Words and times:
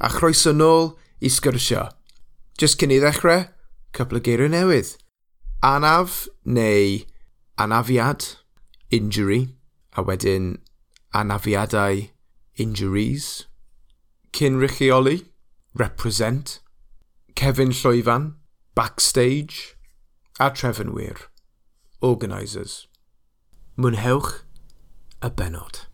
a 0.00 0.08
chroeso 0.08 0.52
nôl 0.52 0.96
i 1.20 1.28
sgyrsio. 1.28 1.90
Just 2.58 2.80
cyn 2.80 2.92
i 2.94 2.98
ddechrau, 3.00 3.44
cwpl 3.92 4.20
o 4.20 4.22
geiriau 4.24 4.52
newydd. 4.52 4.94
Anaf 5.64 6.24
neu 6.44 7.02
anafiad, 7.60 8.24
injury, 8.90 9.42
a 9.92 10.04
wedyn 10.04 10.56
anafiadau, 11.12 12.08
injuries. 12.56 13.46
Cyn 14.32 14.56
rychioli, 14.62 15.26
represent. 15.74 16.60
Kevin 17.34 17.70
Llwyfan, 17.70 18.34
backstage. 18.74 19.76
A 20.40 20.50
trefnwyr, 20.50 21.28
organisers. 22.00 22.86
Mwynhewch 23.76 24.44
y 25.20 25.28
benod. 25.28 25.89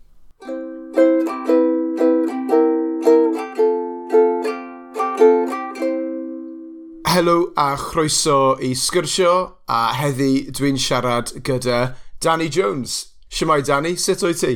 helo 7.16 7.52
a 7.56 7.76
chroeso 7.76 8.58
i 8.60 8.74
sgyrsio 8.76 9.30
a 9.72 9.76
heddi 9.96 10.50
dwi'n 10.52 10.76
siarad 10.76 11.30
gyda 11.48 11.94
Danny 12.20 12.50
Jones. 12.52 13.14
Siamai 13.32 13.62
Danny, 13.64 13.94
sut 13.96 14.20
o'i 14.26 14.34
ti? 14.36 14.50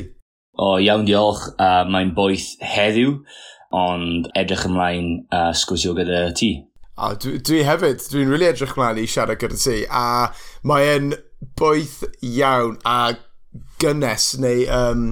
O, 0.61 0.75
iawn 0.77 1.07
diolch. 1.07 1.47
Uh, 1.55 1.87
Mae'n 1.89 2.11
boeth 2.13 2.51
heddiw, 2.61 3.15
ond 3.73 4.29
edrych 4.37 4.67
ymlaen 4.69 5.07
uh, 5.33 5.49
sgwrsio 5.57 5.95
gyda 5.97 6.27
ti. 6.37 6.51
A 7.01 7.15
dwi, 7.17 7.39
dwi 7.41 7.63
hefyd, 7.65 8.05
dwi'n 8.11 8.29
rili 8.29 8.35
really 8.35 8.51
edrych 8.51 8.75
ymlaen 8.77 9.01
i 9.01 9.07
siarad 9.09 9.41
gyda 9.41 9.57
ti, 9.57 9.79
a 9.89 10.29
mae'n 10.61 11.15
boeth 11.57 12.03
iawn 12.29 12.77
a 12.85 13.15
gynnes 13.81 14.35
neu 14.43 14.67
um, 14.69 15.07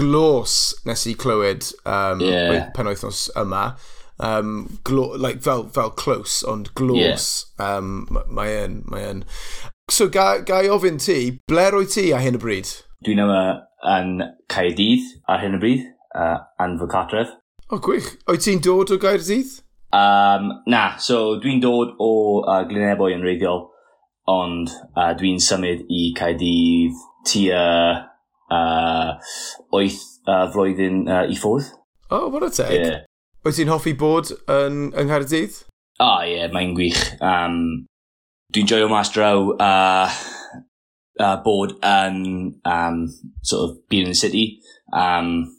glos 0.00 0.56
nes 0.88 1.04
i 1.12 1.12
clywed 1.20 1.68
um, 1.84 2.24
yeah. 2.24 2.70
penwythnos 2.72 3.26
yma 3.44 3.74
um, 4.24 4.78
glo 4.84 5.12
like, 5.16 5.42
fel, 5.42 5.68
fel 5.68 5.90
close, 5.90 6.42
ond 6.42 6.72
glos. 6.74 7.46
Yeah. 7.58 7.76
Um, 7.76 8.08
mae 8.30 8.56
yn, 8.64 8.82
mae 8.90 9.08
yn. 9.10 9.24
So, 9.90 10.08
ga, 10.08 10.38
ga 10.46 10.62
i 10.64 10.70
ofyn 10.72 10.98
ti, 11.02 11.18
ble 11.50 11.66
roi 11.74 11.84
ti 11.90 12.08
a 12.16 12.20
hyn 12.22 12.38
y 12.38 12.40
bryd? 12.40 12.70
Dwi'n 13.04 13.20
yma 13.26 13.42
yn 13.94 14.14
Caerdydd 14.52 15.10
ar 15.28 15.42
hyn 15.42 15.58
y 15.58 15.60
bryd, 15.60 15.84
uh, 16.16 16.38
anfo 16.62 16.88
Catref. 16.90 17.36
O, 17.68 17.76
oh, 17.76 17.82
gwych. 17.84 18.14
Oed 18.30 18.44
ti'n 18.44 18.64
dod 18.64 18.94
o 18.94 19.00
Gaerdydd? 19.00 19.60
Um, 19.94 20.50
na, 20.70 20.96
so 20.98 21.36
dwi'n 21.42 21.60
dod 21.62 21.94
o 22.02 22.10
uh, 22.42 22.62
Glynebwy 22.68 23.14
yn 23.14 23.24
reiddiol, 23.26 23.66
ond 24.30 24.72
uh, 24.96 25.12
dwi'n 25.20 25.40
symud 25.42 25.84
i 25.92 26.06
Caerdydd 26.16 26.96
tua 27.28 27.64
uh, 28.48 29.10
oeth 29.76 30.00
uh, 30.24 30.46
flwyddyn 30.52 31.04
uh, 31.04 31.26
i 31.28 31.36
ffwrdd. 31.36 31.74
O, 32.08 32.16
oh, 32.16 32.28
what 32.32 32.46
a 32.46 32.50
teg. 32.50 32.78
Yeah. 32.80 33.02
Wyt 33.44 33.58
ti'n 33.58 33.68
hoffi 33.68 33.92
bod 33.92 34.30
yn, 34.48 34.86
yng 34.96 35.10
Nghaerdydd? 35.10 35.58
O 36.00 36.06
oh, 36.06 36.20
ie, 36.24 36.38
yeah, 36.38 36.46
mae'n 36.48 36.70
gwych. 36.72 37.00
Um, 37.20 37.58
Dwi'n 38.56 38.70
joio 38.70 38.86
mas 38.88 39.10
draw 39.12 39.50
a 39.60 39.66
uh, 40.06 40.14
uh, 41.20 41.34
bod 41.44 41.74
yn 41.84 42.16
um, 42.64 43.02
sort 43.42 43.66
of 43.66 43.76
being 43.92 44.06
in 44.06 44.14
the 44.14 44.16
city. 44.16 44.62
Um, 44.96 45.50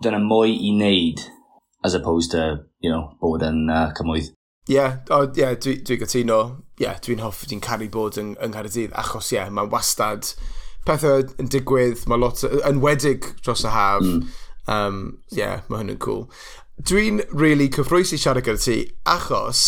Dyna 0.00 0.22
mwy 0.24 0.54
i 0.56 0.72
wneud 0.72 1.20
as 1.84 1.92
opposed 1.92 2.32
to, 2.32 2.64
you 2.80 2.88
know, 2.88 3.12
bod 3.20 3.44
yn 3.44 3.68
uh, 3.68 3.90
cymwydd. 3.98 4.32
Ie, 4.64 4.78
yeah, 4.78 4.96
oh, 5.12 5.28
yeah, 5.36 5.52
dwi'n 5.52 5.84
dwi 5.84 6.00
gytuno. 6.00 6.40
Ie, 6.78 6.86
yeah, 6.86 6.96
dwi'n 7.04 7.20
hoffi, 7.26 7.50
dwi'n 7.52 7.60
caru 7.68 7.90
bod 7.92 8.16
yn, 8.22 8.32
yng 8.38 8.56
Nghaerdydd 8.56 8.96
achos 9.04 9.28
ie, 9.34 9.42
yeah, 9.42 9.52
mae'n 9.52 9.68
wastad 9.74 10.32
pethau 10.88 11.28
yn 11.36 11.52
digwydd, 11.52 12.08
mae 12.08 12.24
lot 12.24 12.40
yn 12.48 12.80
wedig 12.80 13.34
dros 13.44 13.68
y 13.68 13.76
haf. 13.76 14.00
Mm. 14.00 14.24
Um, 14.64 15.00
yeah, 15.36 15.60
mae 15.68 15.82
hyn 15.82 15.92
yn 15.92 16.00
cool. 16.00 16.30
Dwi'n 16.82 17.22
really 17.30 17.68
cyffroes 17.70 18.10
i 18.12 18.18
siarad 18.18 18.44
gyda 18.46 18.58
ti 18.58 18.78
achos 19.06 19.60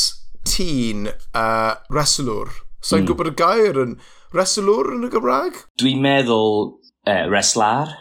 ti'n 0.46 1.06
uh, 1.08 1.74
reslwr. 1.94 2.50
So 2.82 2.98
mm. 2.98 3.06
gwybod 3.06 3.30
y 3.30 3.34
gair 3.38 3.78
yn 3.82 3.94
reslwr 4.34 4.92
yn 4.96 5.06
y 5.06 5.10
Gymraeg? 5.12 5.60
Dwi'n 5.80 6.02
meddwl 6.02 6.58
uh, 7.06 7.24
reslar, 7.30 7.94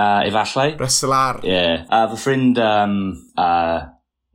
uh, 0.00 0.22
efallai. 0.24 0.72
Reslar. 0.80 1.42
Ie. 1.44 1.52
Yeah. 1.52 1.84
A 1.88 2.04
uh, 2.06 2.14
fy 2.14 2.20
ffrind, 2.22 2.60
um, 2.64 2.96
uh, 3.40 3.80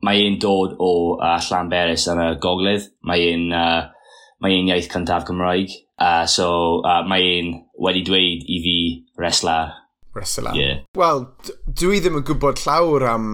mae 0.06 0.22
un 0.28 0.38
dod 0.42 0.76
o 0.78 0.92
uh, 1.16 1.34
Llanberis 1.48 2.06
yn 2.12 2.22
y 2.22 2.28
gogledd. 2.42 2.86
Mae 3.06 3.26
un, 3.34 3.48
uh, 3.50 4.14
mae 4.42 4.60
un 4.60 4.70
iaith 4.70 4.90
cyntaf 4.92 5.26
Gymraeg. 5.26 5.74
Uh, 5.96 6.22
so 6.30 6.48
uh, 6.84 7.02
mae 7.08 7.26
un 7.40 7.52
wedi 7.82 8.04
dweud 8.06 8.46
i 8.46 8.62
fi 8.62 8.78
reslar. 9.18 9.74
Reslar. 10.16 10.56
Yeah. 10.56 10.86
Wel, 10.96 11.26
dwi 11.66 12.00
ddim 12.00 12.22
yn 12.22 12.24
gwybod 12.30 12.62
llawr 12.62 13.04
am 13.10 13.28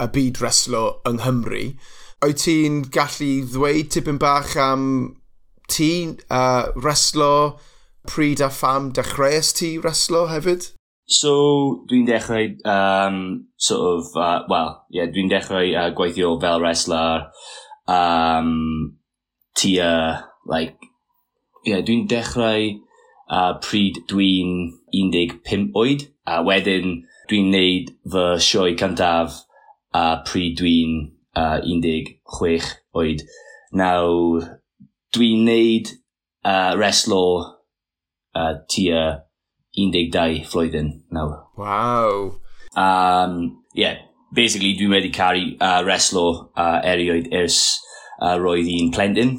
y 0.00 0.08
byd 0.14 0.40
reslo 0.42 0.84
yng 1.08 1.20
Nghymru. 1.20 1.64
Oed 2.22 2.38
ti'n 2.38 2.82
gallu 2.94 3.32
ddweud 3.50 3.90
tipyn 3.94 4.20
bach 4.22 4.54
am 4.60 4.84
ti 5.70 6.16
uh, 6.30 6.70
reslo, 6.76 7.58
pryd 8.06 8.42
a 8.42 8.50
pham 8.50 8.92
dechreuais 8.94 9.52
ti 9.58 9.76
reslo 9.82 10.26
hefyd? 10.30 10.70
So, 11.12 11.84
dwi'n 11.90 12.06
dechrau, 12.06 12.54
um, 12.64 13.48
sort 13.56 13.82
of, 13.82 14.16
uh, 14.16 14.44
well, 14.48 14.86
yeah, 14.90 15.10
dwi'n 15.10 15.30
dechrau 15.30 15.66
uh, 15.74 15.90
gweithio 15.98 16.38
fel 16.40 16.62
wrestler, 16.62 17.26
um, 17.88 18.96
tua, 19.58 20.30
like, 20.46 20.78
yeah, 21.66 21.82
dwi'n 21.82 22.06
dechrau 22.08 22.78
uh, 23.28 23.58
pryd 23.60 24.04
dwi'n 24.08 24.70
15 24.94 25.72
oed, 25.74 26.06
a 26.26 26.42
wedyn 26.46 27.02
dwi'n 27.30 27.50
neud 27.50 27.90
fy 28.12 28.26
sioe 28.46 28.76
cyntaf 28.78 29.42
a 29.94 30.22
pryd 30.26 30.56
dwi'n 30.60 31.12
uh, 31.36 31.60
16 31.62 32.70
oed. 32.96 33.24
Nawr, 33.72 34.46
dwi'n 35.12 35.44
neud 35.48 35.92
uh, 36.44 36.74
reslo 36.80 37.22
uh, 38.34 38.54
tua 38.68 39.04
12 39.76 40.44
flwyddyn 40.48 40.92
nawr. 41.12 41.44
Wow. 41.56 42.40
Um, 42.76 43.64
yeah, 43.74 43.96
basically 44.32 44.74
dwi'n 44.76 44.92
wedi 44.92 45.12
caru 45.12 45.56
uh, 45.60 45.80
reslo 45.84 46.52
uh, 46.56 46.80
erioed 46.84 47.32
ers 47.32 47.78
uh, 48.20 48.36
roedd 48.40 48.68
i'n 48.68 48.92
plentyn. 48.92 49.38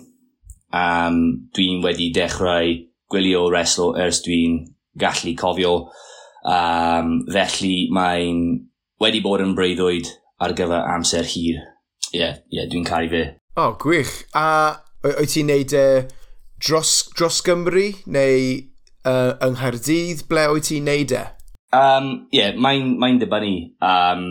Um, 0.74 1.50
dwi'n 1.54 1.84
wedi 1.86 2.10
dechrau 2.14 2.74
gwylio 3.14 3.46
reslo 3.54 3.94
ers 3.98 4.24
dwi'n 4.26 4.64
gallu 4.98 5.36
cofio. 5.38 5.76
Um, 6.44 7.22
felly 7.32 7.88
mae'n 7.94 8.44
wedi 9.02 9.22
bod 9.24 9.44
yn 9.44 9.54
breuddwyd 9.58 10.10
ar 10.44 10.56
gyfer 10.58 10.84
amser 10.94 11.28
hir. 11.28 11.62
Ie, 12.14 12.20
yeah, 12.20 12.36
yeah, 12.54 12.68
dwi'n 12.70 12.86
caru 12.88 13.10
fe. 13.10 13.24
O, 13.56 13.70
oh, 13.70 13.72
gwych. 13.82 14.12
A 14.38 14.76
wyt 15.06 15.34
ti'n 15.34 15.50
neud 15.50 15.74
e 15.78 15.86
dros, 16.64 16.92
dros 17.18 17.40
Gymru 17.46 17.90
neu 18.06 18.44
uh, 19.08 19.34
yng 19.44 19.58
Nghaerdydd? 19.58 20.26
Ble 20.30 20.48
wyt 20.54 20.70
ti'n 20.70 20.88
neud 20.90 21.16
e? 21.16 21.24
Um, 21.74 22.12
Ie, 22.30 22.40
yeah, 22.40 22.54
mae'n 22.60 22.94
mae 23.02 23.18
dibynnu. 23.22 23.56
Um, 23.82 24.28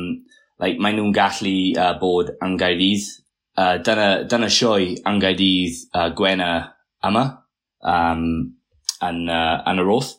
like, 0.62 0.78
mae 0.78 0.94
nhw'n 0.96 1.14
gallu 1.16 1.56
uh, 1.74 1.92
bod 2.00 2.34
yn 2.44 2.58
Gaerdydd. 2.60 3.08
Uh, 3.52 3.74
e, 3.76 3.82
dyna, 3.84 4.08
dyna 4.30 4.48
sioe 4.48 4.94
yn 5.08 5.20
Gaerdydd 5.20 5.80
uh, 5.92 6.08
Gwena 6.16 6.52
yma 7.04 7.24
um, 7.84 8.26
yn, 9.02 9.24
uh, 9.26 9.58
yn 9.68 9.82
y 9.82 9.86
roth. 9.86 10.14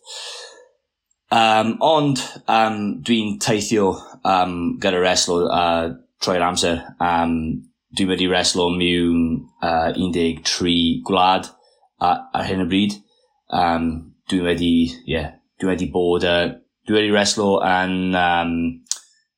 Um, 1.34 1.78
ond 1.82 2.22
um, 2.46 2.82
dwi'n 3.02 3.40
teithio 3.42 3.96
um, 4.26 4.78
gyda 4.82 5.02
reslo 5.04 5.44
uh, 5.48 5.92
troi'r 6.24 6.46
amser. 6.48 6.82
Um, 7.04 7.36
dwi'n 7.94 8.10
wedi 8.10 8.30
reslo 8.32 8.70
mewn 8.74 9.44
uh, 9.62 9.92
13 9.94 11.04
gwlad 11.06 11.50
uh, 12.02 12.18
ar 12.34 12.48
hyn 12.48 12.66
o 12.66 12.68
bryd. 12.70 12.98
Um, 13.54 13.90
dwi'n 14.32 14.48
wedi, 14.48 14.74
yeah, 15.10 15.36
dwi'n 15.62 15.74
wedi 15.76 15.90
bod, 15.94 16.26
uh, 16.26 16.56
dwi'n 16.88 17.00
wedi 17.00 17.14
reslo 17.14 17.58
yn 17.68 18.16
um, 18.18 18.56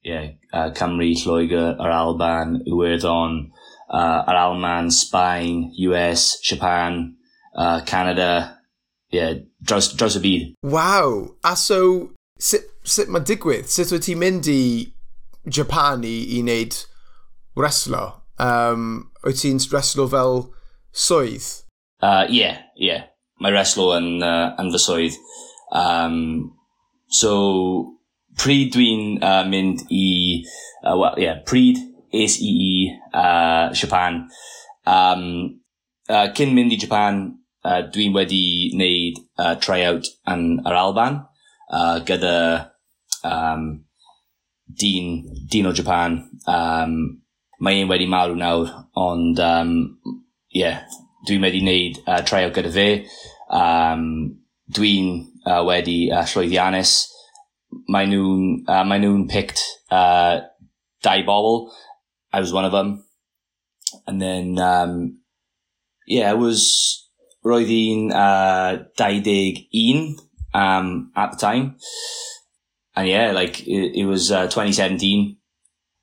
yeah, 0.06 0.30
uh, 0.54 0.70
Cymru, 0.78 1.12
Lloegr, 1.18 1.76
yr 1.82 1.92
Alban, 1.92 2.62
Iwerddon, 2.70 3.50
uh, 3.90 4.24
Alman, 4.28 4.92
Spain, 4.92 5.72
US, 5.90 6.40
Japan, 6.40 7.18
uh, 7.58 7.82
Canada, 7.86 8.60
yeah, 9.12 9.34
byd. 10.22 10.56
Wow! 10.64 11.36
A 11.44 11.56
so, 11.56 12.12
sut 12.90 13.10
mae'n 13.12 13.26
digwydd? 13.28 13.70
Sut 13.72 13.94
wyt 13.94 14.06
ti'n 14.08 14.22
mynd 14.22 14.50
i 14.52 14.62
Japan 15.46 16.06
i, 16.08 16.16
i 16.38 16.42
wneud 16.44 16.78
wrestlo? 17.58 18.06
Um, 18.42 19.12
wyt 19.26 19.42
ti'n 19.42 19.62
wrestlo 19.72 20.08
fel 20.12 20.46
swydd? 20.96 21.50
Ie, 22.02 22.08
uh, 22.08 22.24
ie. 22.30 22.40
Yeah, 22.40 22.62
yeah. 22.80 23.04
Mae 23.42 23.52
wrestlo 23.52 23.90
yn, 23.98 24.24
uh, 24.24 24.54
yn 24.62 24.72
fy 24.72 24.82
swydd. 24.82 25.20
Um, 25.76 26.20
so, 27.12 27.34
pryd 28.40 28.74
dwi'n 28.76 29.18
uh, 29.24 29.44
mynd 29.50 29.86
i... 29.92 30.46
Uh, 30.86 30.96
well, 31.00 31.20
yeah, 31.20 31.42
pryd 31.48 31.82
SEE 32.14 32.94
uh, 33.14 33.74
Japan. 33.74 34.28
Um, 34.86 35.60
uh, 36.10 36.28
cyn 36.38 36.54
mynd 36.56 36.76
i 36.76 36.80
Japan, 36.80 37.26
uh, 37.66 37.82
dwi'n 37.92 38.16
wedi 38.16 38.72
wneud 38.76 39.20
uh, 39.42 39.56
tryout 39.62 40.08
yn 40.32 40.62
yr 40.64 40.78
Alban 40.78 41.24
uh, 41.72 42.00
gyda 42.06 42.38
um, 43.26 43.66
dyn, 44.82 45.24
dyn 45.52 45.70
o 45.70 45.74
Japan. 45.74 46.20
Um, 46.48 46.96
mae 47.60 47.82
un 47.82 47.90
wedi 47.90 48.08
marw 48.12 48.36
nawr, 48.38 48.72
ond, 49.00 49.40
um, 49.40 49.76
yeah, 50.54 50.84
dwi'n 51.28 51.46
wedi 51.46 51.64
wneud 51.64 52.02
uh, 52.06 52.22
trial 52.28 52.54
gyda 52.56 52.74
fe. 52.76 52.88
Um, 53.50 54.06
dwi'n 54.76 55.12
uh, 55.46 55.64
wedi 55.68 56.12
uh, 56.12 56.26
llwyddiannus. 56.30 56.98
Mae 57.92 58.08
nhw'n 58.10 58.62
uh, 58.70 58.84
mae 58.88 59.28
picked 59.32 59.64
uh, 59.92 60.42
dau. 61.04 61.70
I 62.32 62.40
was 62.40 62.54
one 62.54 62.66
of 62.66 62.72
them. 62.72 63.04
And 64.08 64.22
then, 64.22 64.60
um, 64.60 65.20
yeah, 66.06 66.32
it 66.32 66.38
was, 66.38 67.06
roedd 67.46 67.70
hi'n 67.70 68.10
uh, 68.10 68.90
21 68.98 70.18
um, 70.54 71.12
at 71.16 71.32
the 71.32 71.38
time. 71.38 71.76
And 72.96 73.08
yeah, 73.08 73.32
like, 73.32 73.68
it, 73.68 74.00
it 74.00 74.06
was 74.06 74.32
uh, 74.32 74.44
2017. 74.44 75.38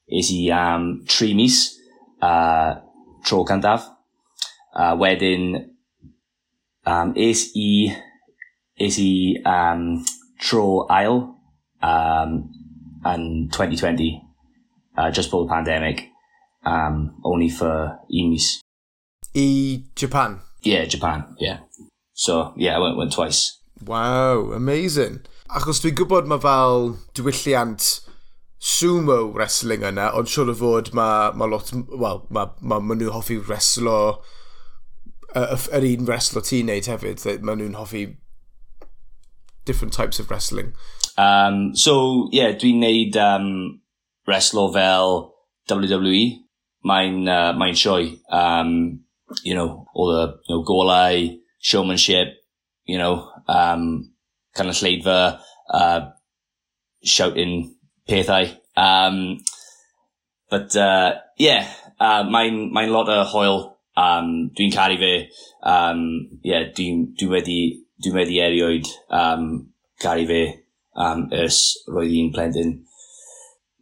Is 0.09 0.29
he 0.29 0.51
um, 0.51 1.05
tri 1.07 1.33
mis 1.33 1.79
uh, 2.21 2.77
tro 3.25 3.45
cantaf. 3.45 3.89
Uh, 4.75 4.97
wedyn, 4.97 5.69
um, 6.87 7.13
is 7.17 7.53
i, 7.55 7.95
is 8.79 8.99
i 8.99 9.37
um, 9.45 10.05
tro 10.39 10.87
ail 10.91 11.37
um, 11.83 12.51
in 13.05 13.49
2020, 13.53 14.23
uh, 14.97 15.11
just 15.11 15.29
before 15.29 15.45
the 15.45 15.51
pandemic, 15.51 16.09
um, 16.65 17.21
only 17.25 17.51
for 17.51 17.99
Emis. 18.11 18.61
E 19.35 19.85
Japan? 19.95 20.41
Yeah, 20.63 20.85
Japan, 20.85 21.35
yeah. 21.39 21.59
So, 22.15 22.55
yeah, 22.57 22.77
I 22.77 22.79
went, 22.79 22.97
went 22.97 23.13
twice. 23.13 23.59
Wow, 23.85 24.53
amazing. 24.53 25.21
Achos 25.53 25.83
dwi'n 25.83 25.97
gwybod 25.99 26.31
mae 26.31 26.41
fel 26.41 26.95
diwylliant 27.17 27.85
sumo 28.63 29.19
wrestling 29.35 29.83
yna, 29.85 30.09
ond 30.17 30.31
siwr 30.31 30.53
o 30.53 30.57
fod 30.57 30.93
mae 30.97 31.33
ma 31.37 31.49
lot, 31.51 31.73
wel, 31.75 32.23
mae 32.33 32.53
ma, 32.61 32.79
ma 32.81 32.97
nhw'n 32.97 33.13
hoffi 33.13 33.37
wrestlo, 33.43 33.97
yr 35.37 35.53
uh, 35.53 35.89
un 35.89 36.09
wrestlo 36.09 36.41
ti'n 36.45 36.71
neud 36.71 36.89
hefyd, 36.89 37.25
mae 37.45 37.59
nhw'n 37.59 37.77
hoffi 37.77 38.07
different 39.65 39.93
types 39.93 40.19
of 40.19 40.31
wrestling. 40.31 40.73
Um, 41.19 41.75
so, 41.77 42.29
yeah, 42.33 42.53
dwi'n 42.57 42.81
neud 42.83 43.19
um, 43.21 43.49
wrestlo 44.29 44.71
fel 44.73 45.33
WWE. 45.71 46.25
Mae'n 46.89 47.29
uh, 47.29 47.53
mae 47.59 47.77
sioe. 47.79 48.17
Um, 48.33 49.05
you 49.45 49.55
know, 49.55 49.87
all 49.95 50.13
the 50.13 50.41
you 50.49 50.57
know, 50.57 50.65
golau, 50.65 51.39
showmanship, 51.61 52.35
you 52.85 52.99
know, 52.99 53.31
um, 53.49 54.12
cynulleidfa 54.57 55.19
uh, 55.73 56.01
shouting 57.03 57.75
pethau 58.09 58.49
Um, 58.77 59.41
but 60.51 60.75
uh, 60.77 61.15
yeah, 61.39 61.69
uh, 62.01 62.25
mae'n 62.25 62.71
mae 62.73 62.89
lot 62.89 63.11
o 63.13 63.23
hoel. 63.29 63.69
Um, 63.93 64.49
dwi'n 64.57 64.73
caru 64.73 64.97
fe 64.97 65.29
Um, 65.63 66.41
yeah, 66.43 66.65
dwi'n 66.75 67.13
dwi 67.15 67.29
wedi 67.31 67.59
dwi 68.03 68.13
wedi 68.17 68.41
erioed 68.43 68.89
um, 69.15 69.69
caru 70.03 70.25
fe 70.27 70.41
um, 70.97 71.29
ys 71.31 71.61
roedd 71.87 72.15
i'n 72.19 72.33
plentyn. 72.35 72.73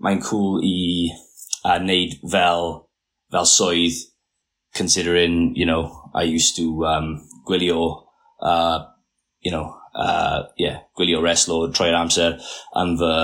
Mae'n 0.03 0.21
cool 0.27 0.61
i 0.67 1.09
uh, 1.65 1.79
neud 1.81 2.19
fel 2.29 2.67
fel 3.33 3.49
swydd 3.49 3.97
considering 4.75 5.55
you 5.57 5.65
know 5.67 6.11
I 6.15 6.25
used 6.29 6.57
to 6.57 6.85
um 6.87 7.17
gwylio 7.47 8.05
uh 8.43 8.85
you 9.41 9.51
know 9.51 9.80
uh, 10.01 10.49
yeah, 10.59 10.83
gwylio 10.99 11.21
wrestlo 11.23 11.63
troi'r 11.77 11.97
amser 11.99 12.39
yn 12.81 12.97
fy, 13.01 13.15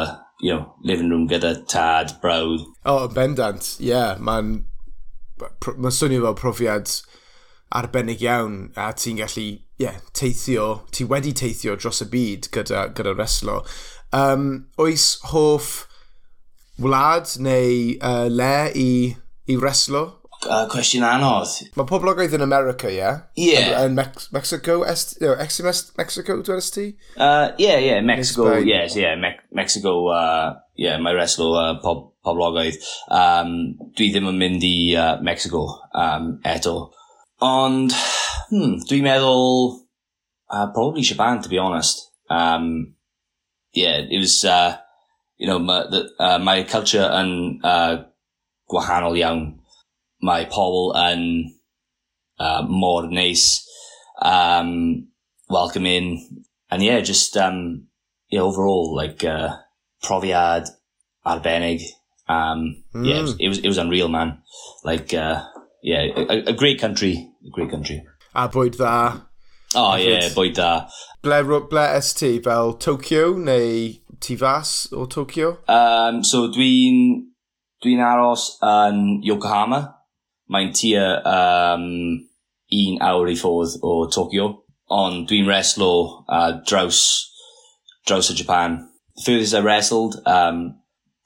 you 0.44 0.52
know, 0.52 0.74
living 0.84 1.10
room 1.10 1.26
gyda 1.28 1.54
tad, 1.68 2.16
brawd. 2.22 2.64
O, 2.84 2.94
oh, 2.94 3.08
bendant, 3.08 3.76
ie, 3.80 3.90
yeah, 3.94 4.16
mae'n 4.20 4.58
ma 5.80 5.92
swnio 5.92 6.24
fel 6.24 6.38
profiad 6.38 6.92
arbennig 7.76 8.22
iawn 8.24 8.58
a 8.78 8.90
ti'n 8.96 9.20
gallu, 9.20 9.46
yeah, 9.82 9.98
teithio, 10.16 10.68
ti 10.94 11.04
wedi 11.08 11.34
teithio 11.36 11.76
dros 11.80 12.02
y 12.04 12.08
byd 12.12 12.50
gyda, 12.54 12.86
gyda 12.96 13.16
reslo. 13.16 13.60
Um, 14.16 14.66
oes 14.80 15.16
hoff 15.32 15.86
wlad 16.80 17.32
neu 17.42 17.96
uh, 18.04 18.28
le 18.30 18.54
i, 18.76 18.90
i 19.48 19.58
reslo? 19.60 20.06
Uh, 20.48 20.64
cwestiwn 20.70 21.04
anodd. 21.06 21.52
Mae 21.76 21.88
poblogaeth 21.88 22.34
yn 22.38 22.44
America, 22.44 22.88
ie? 22.90 22.98
Yeah? 22.98 23.22
Yeah. 23.38 23.84
Yn 23.84 23.96
Mex 23.98 24.30
Mexico, 24.34 24.80
est, 24.88 25.16
no, 25.22 25.34
XMS 25.42 25.92
Mexico, 25.98 26.38
dweud 26.46 26.68
ti? 26.74 26.86
Uh, 27.16 27.52
yeah, 27.58 27.78
yeah, 27.82 28.00
Mexico, 28.00 28.54
yes, 28.56 28.96
yeah, 28.96 29.16
Me 29.20 29.34
Mexico, 29.52 29.96
uh, 30.14 30.54
yeah, 30.76 30.98
mae 31.02 31.16
reslo 31.16 31.52
uh, 31.58 31.74
pob 31.82 32.12
poblogaeth. 32.26 32.82
Um, 33.12 33.76
dwi 33.96 34.10
ddim 34.12 34.30
yn 34.32 34.40
mynd 34.40 34.66
i 34.66 34.76
uh, 34.98 35.16
Mexico 35.22 35.66
um, 35.94 36.36
eto. 36.46 36.76
Ond, 37.44 37.94
hmm, 38.48 38.80
dwi'n 38.88 39.06
meddwl, 39.06 39.76
uh, 40.50 40.66
probably 40.72 41.04
Japan, 41.06 41.42
to 41.42 41.52
be 41.52 41.58
honest. 41.62 42.10
Um, 42.30 42.96
yeah, 43.72 44.00
it 44.08 44.18
was, 44.18 44.44
uh, 44.44 44.78
you 45.36 45.46
know, 45.46 45.58
my, 45.58 45.84
the, 45.90 46.08
uh, 46.18 46.38
my 46.38 46.62
culture 46.64 47.04
yn 47.04 47.60
uh, 47.62 48.02
gwahanol 48.70 49.18
iawn 49.20 49.44
mae 50.22 50.46
pobl 50.46 50.94
and 50.96 51.52
uh, 52.38 52.62
mor 52.68 53.08
neis, 53.08 53.66
um, 54.22 55.08
welcoming, 55.48 56.44
and 56.70 56.82
yeah, 56.82 57.00
just, 57.00 57.36
um, 57.36 57.86
yeah, 58.28 58.40
overall, 58.40 58.94
like, 58.94 59.24
uh, 59.24 59.56
profiad 60.02 60.68
arbennig. 61.24 61.82
Um, 62.28 62.82
mm. 62.94 63.06
yeah, 63.06 63.18
it 63.18 63.22
was, 63.22 63.36
it 63.38 63.48
was, 63.48 63.58
it 63.58 63.68
was 63.68 63.78
unreal, 63.78 64.08
man. 64.08 64.42
Like, 64.84 65.14
uh, 65.14 65.44
yeah, 65.82 66.06
a, 66.16 66.50
a 66.50 66.52
great 66.52 66.80
country, 66.80 67.30
a 67.46 67.50
great 67.50 67.70
country. 67.70 68.04
A 68.34 68.48
bwyd 68.48 68.76
dda. 68.76 69.22
Oh, 69.74 69.94
yeah, 69.96 70.28
bwyd 70.34 70.56
dda. 70.56 70.88
Ble, 71.22 71.60
ble 71.70 71.86
ST, 72.02 72.42
fel 72.44 72.74
Tokyo 72.74 73.36
neu 73.38 73.94
ti 74.20 74.36
fas 74.36 74.88
o 74.92 75.06
Tokyo? 75.06 75.58
Um, 75.68 76.22
so 76.24 76.48
dwi'n 76.52 77.30
dwi'n 77.84 78.02
aros 78.02 78.56
yn 78.64 79.22
Yokohama, 79.24 79.80
Mae'n 80.52 80.72
tia 80.76 81.04
um, 81.26 81.86
un 82.72 82.98
awr 83.02 83.30
i 83.32 83.36
ffordd 83.38 83.80
o 83.82 83.94
Tokyo, 84.12 84.50
ond 84.94 85.26
dwi'n 85.30 85.48
reslo 85.50 85.90
uh, 86.28 86.60
draws, 86.66 87.00
draws 88.06 88.30
y 88.30 88.36
Japan. 88.38 88.78
Furthest 89.24 89.54
I 89.54 89.62
wrestled, 89.64 90.20
um, 90.26 90.76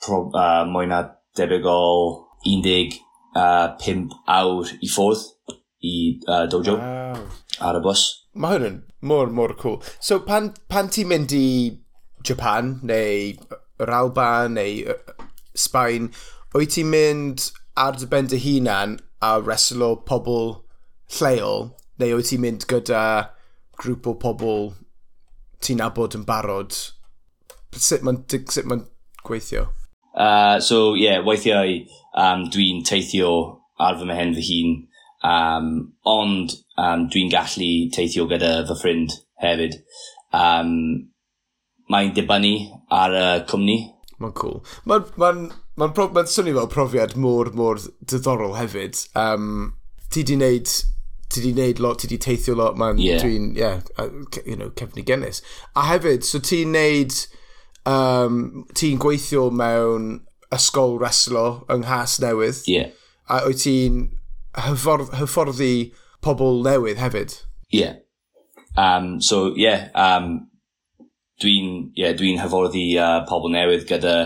pro, 0.00 0.30
uh, 0.32 0.64
mwy 0.68 0.88
na 0.88 1.02
debyg 1.36 1.66
o 1.68 1.80
15 2.46 2.96
uh, 3.36 4.16
awr 4.38 4.72
i 4.80 4.88
ffordd 4.88 5.56
i 5.84 5.94
uh, 6.28 6.46
dojo 6.50 6.78
wow. 6.78 7.20
ar 7.60 7.80
y 7.80 7.84
bus. 7.84 8.06
Mae 8.32 8.56
hwn 8.56 8.66
yn 8.68 8.80
mor, 9.04 9.30
mor 9.32 9.56
cool. 9.60 9.80
So, 10.00 10.20
pan, 10.24 10.52
pan 10.72 10.88
ti'n 10.92 11.08
mynd 11.10 11.34
i 11.36 11.46
Japan, 12.26 12.78
neu 12.86 13.34
yr 13.80 13.94
Alban, 13.96 14.56
neu 14.56 14.96
Sbaen, 15.56 16.10
wyt 16.54 16.76
ti'n 16.76 16.90
mynd 16.92 17.50
ar 17.80 17.96
dy 17.98 18.08
ben 18.10 18.28
dy 18.30 18.40
hunan 18.40 18.98
a 19.20 19.38
reslo 19.40 19.94
pobl 20.08 20.64
lleol, 21.18 21.70
neu 22.00 22.16
wyt 22.16 22.30
ti'n 22.30 22.42
mynd 22.44 22.66
gyda 22.70 23.02
grŵp 23.80 24.08
o 24.08 24.14
pobl 24.22 24.70
ti'n 25.64 25.82
abod 25.84 26.16
yn 26.16 26.24
barod? 26.28 26.76
Sut 27.76 28.04
mae'n 28.06 28.24
ma 28.66 28.78
gweithio? 29.26 29.68
Uh, 30.14 30.58
so, 30.58 30.96
ie, 30.96 31.04
yeah, 31.04 31.20
weithiau 31.24 31.76
um, 32.18 32.48
dwi'n 32.50 32.82
teithio 32.86 33.30
ar 33.80 33.98
fy 34.00 34.08
mhen 34.08 34.34
fy 34.36 34.46
hun, 34.48 34.72
um, 35.24 35.68
ond 36.08 36.56
um, 36.80 37.06
dwi'n 37.12 37.30
gallu 37.32 37.70
teithio 37.94 38.26
gyda 38.30 38.56
fy 38.68 38.78
ffrind 38.80 39.14
hefyd. 39.44 39.78
Um, 40.34 40.74
mae'n 41.90 42.12
dibynnu 42.16 42.54
ar 42.94 43.14
y 43.18 43.28
cwmni 43.50 43.78
Mae'n 44.20 44.36
cool. 44.36 44.60
Mae'n 44.84 45.08
ma 45.16 45.32
n, 45.32 45.44
ma, 45.80 45.90
n, 45.90 46.30
swnio 46.30 46.58
fel 46.58 46.70
profiad 46.72 47.16
mor, 47.16 47.52
mor 47.56 47.80
diddorol 48.04 48.56
hefyd. 48.58 49.00
Um, 49.18 49.74
ti 50.12 50.24
di 50.26 50.36
wneud 50.36 50.68
ti 51.30 51.40
di 51.44 51.52
wneud 51.54 51.78
lot, 51.78 52.00
ti 52.02 52.10
di 52.10 52.18
teithio 52.18 52.56
lot, 52.58 52.76
mae'n 52.78 52.98
yeah. 52.98 53.22
dwi'n, 53.22 53.52
yeah, 53.56 53.80
you 54.44 54.56
know, 54.56 54.70
cefnigenus. 54.74 55.40
A 55.78 55.86
hefyd, 55.86 56.26
so 56.26 56.42
ti'n 56.42 56.74
wneud, 56.74 57.14
um, 57.86 58.66
ti'n 58.74 58.98
gweithio 59.00 59.46
mewn 59.54 60.10
ysgol 60.52 60.98
reslo 61.00 61.62
yng 61.70 61.86
Nghas 61.86 62.18
Newydd. 62.22 62.64
Yeah. 62.66 62.90
A 63.30 63.44
wyt 63.46 63.62
ti'n 63.62 64.08
hyfforddi 64.58 65.92
pobl 66.26 66.64
newydd 66.66 66.98
hefyd. 66.98 67.38
Yeah. 67.70 68.02
Um, 68.76 69.20
so, 69.20 69.54
yeah, 69.54 69.88
um, 69.94 70.49
dwi'n 71.40 71.90
yeah, 71.98 72.14
dwi 72.16 72.36
hyforddi 72.40 72.86
uh, 73.00 73.22
pobl 73.28 73.52
newydd 73.54 73.86
gyda 73.88 74.16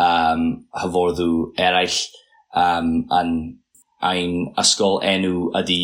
um, 0.00 0.44
hyforddw 0.82 1.52
eraill 1.60 1.98
um, 2.54 2.92
yn 3.18 3.34
ein 4.02 4.36
ysgol 4.58 5.00
enw 5.06 5.50
ydy 5.62 5.82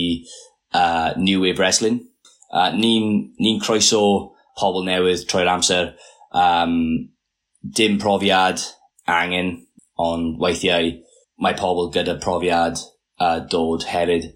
uh, 0.74 1.14
New 1.16 1.42
Wave 1.44 1.58
Wrestling. 1.58 2.02
Uh, 2.48 2.70
ni'n 2.74 3.34
ni 3.38 3.58
croeso 3.62 4.02
pobl 4.58 4.86
newydd 4.86 5.26
trwy'r 5.30 5.52
amser. 5.52 5.92
Um, 6.34 7.12
dim 7.62 7.98
profiad 8.02 8.62
angen, 9.08 9.54
ond 9.98 10.38
weithiau 10.42 10.92
mae 11.42 11.56
pobl 11.58 11.90
gyda 11.94 12.18
profiad 12.22 12.80
uh, 13.20 13.38
dod 13.50 13.86
hefyd. 13.90 14.32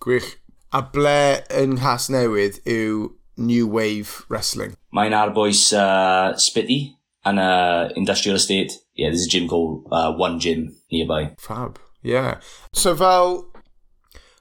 Gwych. 0.00 0.36
A 0.74 0.82
ble 0.92 1.42
yng 1.56 1.76
Nghas 1.78 2.10
Newydd 2.12 2.58
yw 2.68 3.06
New 3.36 3.66
Wave 3.66 4.24
Wrestling? 4.28 4.76
Mae'n 4.92 5.16
arbwys 5.16 5.72
uh, 5.76 6.34
Spitty 6.40 6.96
and 7.24 7.38
uh, 7.38 7.88
industrial 7.96 8.36
estate. 8.36 8.72
Yeah, 8.94 9.10
there's 9.10 9.26
a 9.26 9.28
gym 9.28 9.48
called 9.48 9.86
uh, 9.92 10.12
One 10.12 10.40
Gym 10.40 10.76
nearby. 10.90 11.34
Fab, 11.38 11.78
yeah. 12.02 12.40
So 12.72 12.96
fel, 12.96 13.52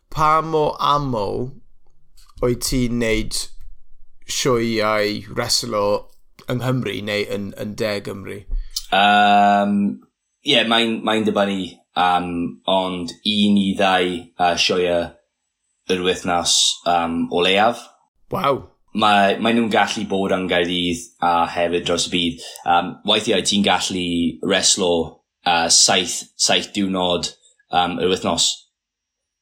pa 0.10 0.42
mo 0.42 0.78
aml 0.80 1.52
o'i 2.44 2.56
ti'n 2.56 3.00
neud 3.02 3.36
sioiau 4.26 5.26
wrestlo 5.36 5.86
yng 6.50 6.62
Nghymru 6.62 7.02
neu 7.04 7.26
yn, 7.32 7.50
yn 7.60 7.74
de 7.80 7.92
Gymru? 8.06 8.38
Um, 8.94 10.06
yeah, 10.46 10.64
mae'n 10.70 11.02
mae 11.06 11.26
dibynnu, 11.26 11.74
um, 11.98 12.30
ond 12.70 13.12
un 13.12 13.60
i 13.60 13.74
ddau 13.78 14.14
uh, 14.38 14.54
sioia 14.62 15.00
yr 15.90 16.06
wythnos 16.06 16.56
um, 16.90 17.26
o 17.34 17.44
leiaf. 17.46 17.82
Waw. 18.34 18.64
mae, 18.96 19.38
mae 19.42 19.56
nhw'n 19.56 19.72
gallu 19.74 20.06
bod 20.10 20.34
yn 20.36 20.48
Gaerdydd 20.50 21.04
a 21.26 21.34
hefyd 21.52 21.86
dros 21.88 22.08
y 22.10 22.14
byd. 22.14 22.46
Um, 22.72 22.92
weithiau 23.08 23.44
ti'n 23.46 23.66
gallu 23.66 24.06
reslo 24.48 24.92
uh, 25.46 25.68
saith, 25.70 26.32
saith 26.40 26.72
diwrnod 26.76 27.32
um, 27.72 28.00
yr 28.00 28.12
wythnos. 28.14 28.52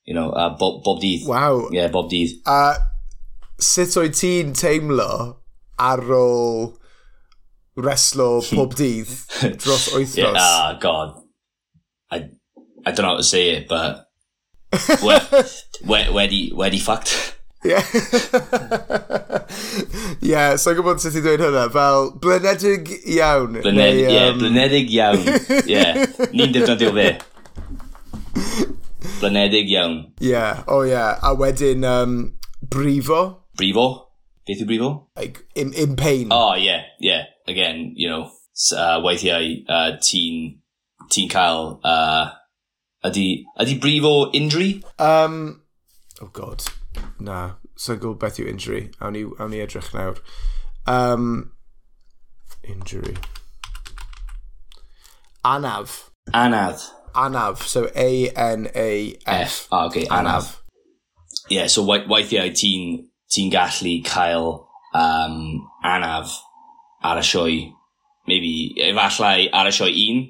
You 0.06 0.16
know, 0.18 0.32
uh, 0.32 0.52
bob, 0.60 0.84
bob 0.84 1.00
dydd. 1.02 1.28
Waw. 1.30 1.70
Yeah, 1.72 1.92
bob 1.94 2.10
dydd. 2.12 2.40
A 2.50 2.60
uh, 2.74 2.80
sut 3.62 3.96
oedd 4.02 4.18
ti'n 4.20 4.56
teimlo 4.58 5.10
ar 5.80 6.02
ôl 6.14 6.74
reslo 7.80 8.42
pob 8.50 8.76
dydd 8.78 9.12
dros 9.62 9.92
wythnos? 9.96 10.18
yeah, 10.18 10.74
oh, 10.74 10.80
god. 10.82 11.22
I, 12.12 12.30
I 12.86 12.92
don't 12.92 13.06
know 13.06 13.16
how 13.16 13.18
to 13.18 13.24
say 13.24 13.50
it, 13.58 13.70
but... 13.70 14.10
wedi, 14.74 16.10
wedi, 16.10 16.42
wedi 16.58 16.82
fucked. 16.82 17.38
Yeah. 17.64 17.84
yeah, 20.22 20.56
so 20.60 20.74
gwybod 20.76 21.00
sut 21.00 21.16
i 21.16 21.22
ddweud 21.24 21.44
hwnna, 21.46 21.68
fel 21.72 22.10
blenedig 22.24 22.92
iawn. 23.16 23.56
Blened, 23.62 23.80
neu, 23.80 24.04
um... 24.04 24.14
yeah, 24.14 24.32
blenedig 24.40 24.92
iawn. 24.92 25.24
Yeah. 25.70 26.04
ni'n 26.36 26.52
defnyddio 26.56 26.92
fe. 26.98 27.08
Blenedig 29.22 29.72
iawn. 29.72 29.98
Yeah. 30.20 30.64
oh. 30.68 30.84
Yeah. 30.84 31.20
A 31.24 31.32
wedyn, 31.40 31.88
um, 31.88 32.18
brifo. 32.68 33.22
Brifo? 33.60 33.88
Beth 34.48 34.60
yw 34.60 34.68
brifo? 34.68 34.92
Like, 35.16 35.46
in, 35.56 35.72
in 35.74 35.96
pain. 35.96 36.28
Oh, 36.36 36.56
yeah. 36.60 36.84
Yeah. 37.00 37.32
Again, 37.48 37.94
you 37.96 38.10
know, 38.10 38.28
uh, 38.76 39.00
weithiau 39.04 39.64
uh, 39.70 39.92
ti'n 40.04 40.60
ti 41.10 41.28
cael... 41.32 41.80
Uh, 41.84 42.32
ydy, 43.08 43.44
ydy 43.60 43.80
brifo 43.80 44.16
injury? 44.36 44.84
Um, 45.00 45.62
oh 46.22 46.32
god 46.32 46.64
na, 47.24 47.56
so 47.76 47.96
gwybod 47.98 48.20
beth 48.22 48.40
yw 48.42 48.50
injury. 48.52 48.90
Awn 49.02 49.16
ni, 49.16 49.24
awn 49.40 49.54
ni 49.54 49.62
edrych 49.64 49.92
nawr. 49.96 50.20
Um, 50.86 51.52
injury. 52.64 53.16
Anaf. 55.46 56.10
Anaf. 56.34 56.90
Anaf. 57.16 57.64
So 57.68 57.88
A-N-A-F. 57.96 59.24
F. 59.28 59.68
Ah, 59.72 59.86
okay, 59.88 60.06
anaf. 60.06 60.20
anaf. 60.20 60.60
Yeah, 61.50 61.68
so 61.68 61.84
weithiau 61.84 62.52
ti'n 62.56 63.10
ti 63.30 63.50
gallu 63.52 63.98
cael 64.06 64.68
um, 64.96 65.68
anaf 65.84 66.38
ar 67.04 67.20
y 67.20 67.26
sioe, 67.28 67.58
maybe, 68.28 68.74
efallai 68.80 69.50
ar 69.52 69.68
y 69.68 69.74
sioe 69.76 69.92
un, 69.92 70.22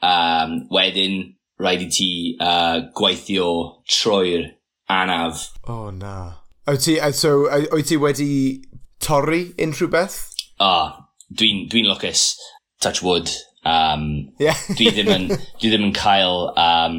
um, 0.00 0.54
wedyn 0.72 1.18
rhaid 1.60 1.84
i 1.84 1.88
ti 1.92 2.10
uh, 2.40 2.88
gweithio 2.96 3.48
trwy'r 3.84 4.48
anaf. 4.88 5.52
Oh, 5.66 5.90
na. 5.90 6.34
O 6.66 6.76
ti, 6.76 6.98
so, 7.12 7.48
o 7.50 7.80
ti 7.82 7.96
wedi 7.96 8.62
torri 9.00 9.54
unrhyw 9.58 9.90
beth? 9.90 10.16
Ah, 10.58 11.06
dwi'n 11.30 11.66
dwi 11.70 11.84
lwcus, 11.86 12.34
touch 12.80 13.02
wood. 13.02 13.30
Um, 13.66 14.32
yeah. 14.38 14.58
dwi, 14.78 14.90
ddim 14.94 15.10
yn, 15.10 15.28
dwi 15.60 15.70
ddim 15.70 15.88
yn 15.88 15.94
cael 15.96 16.50
um, 16.58 16.98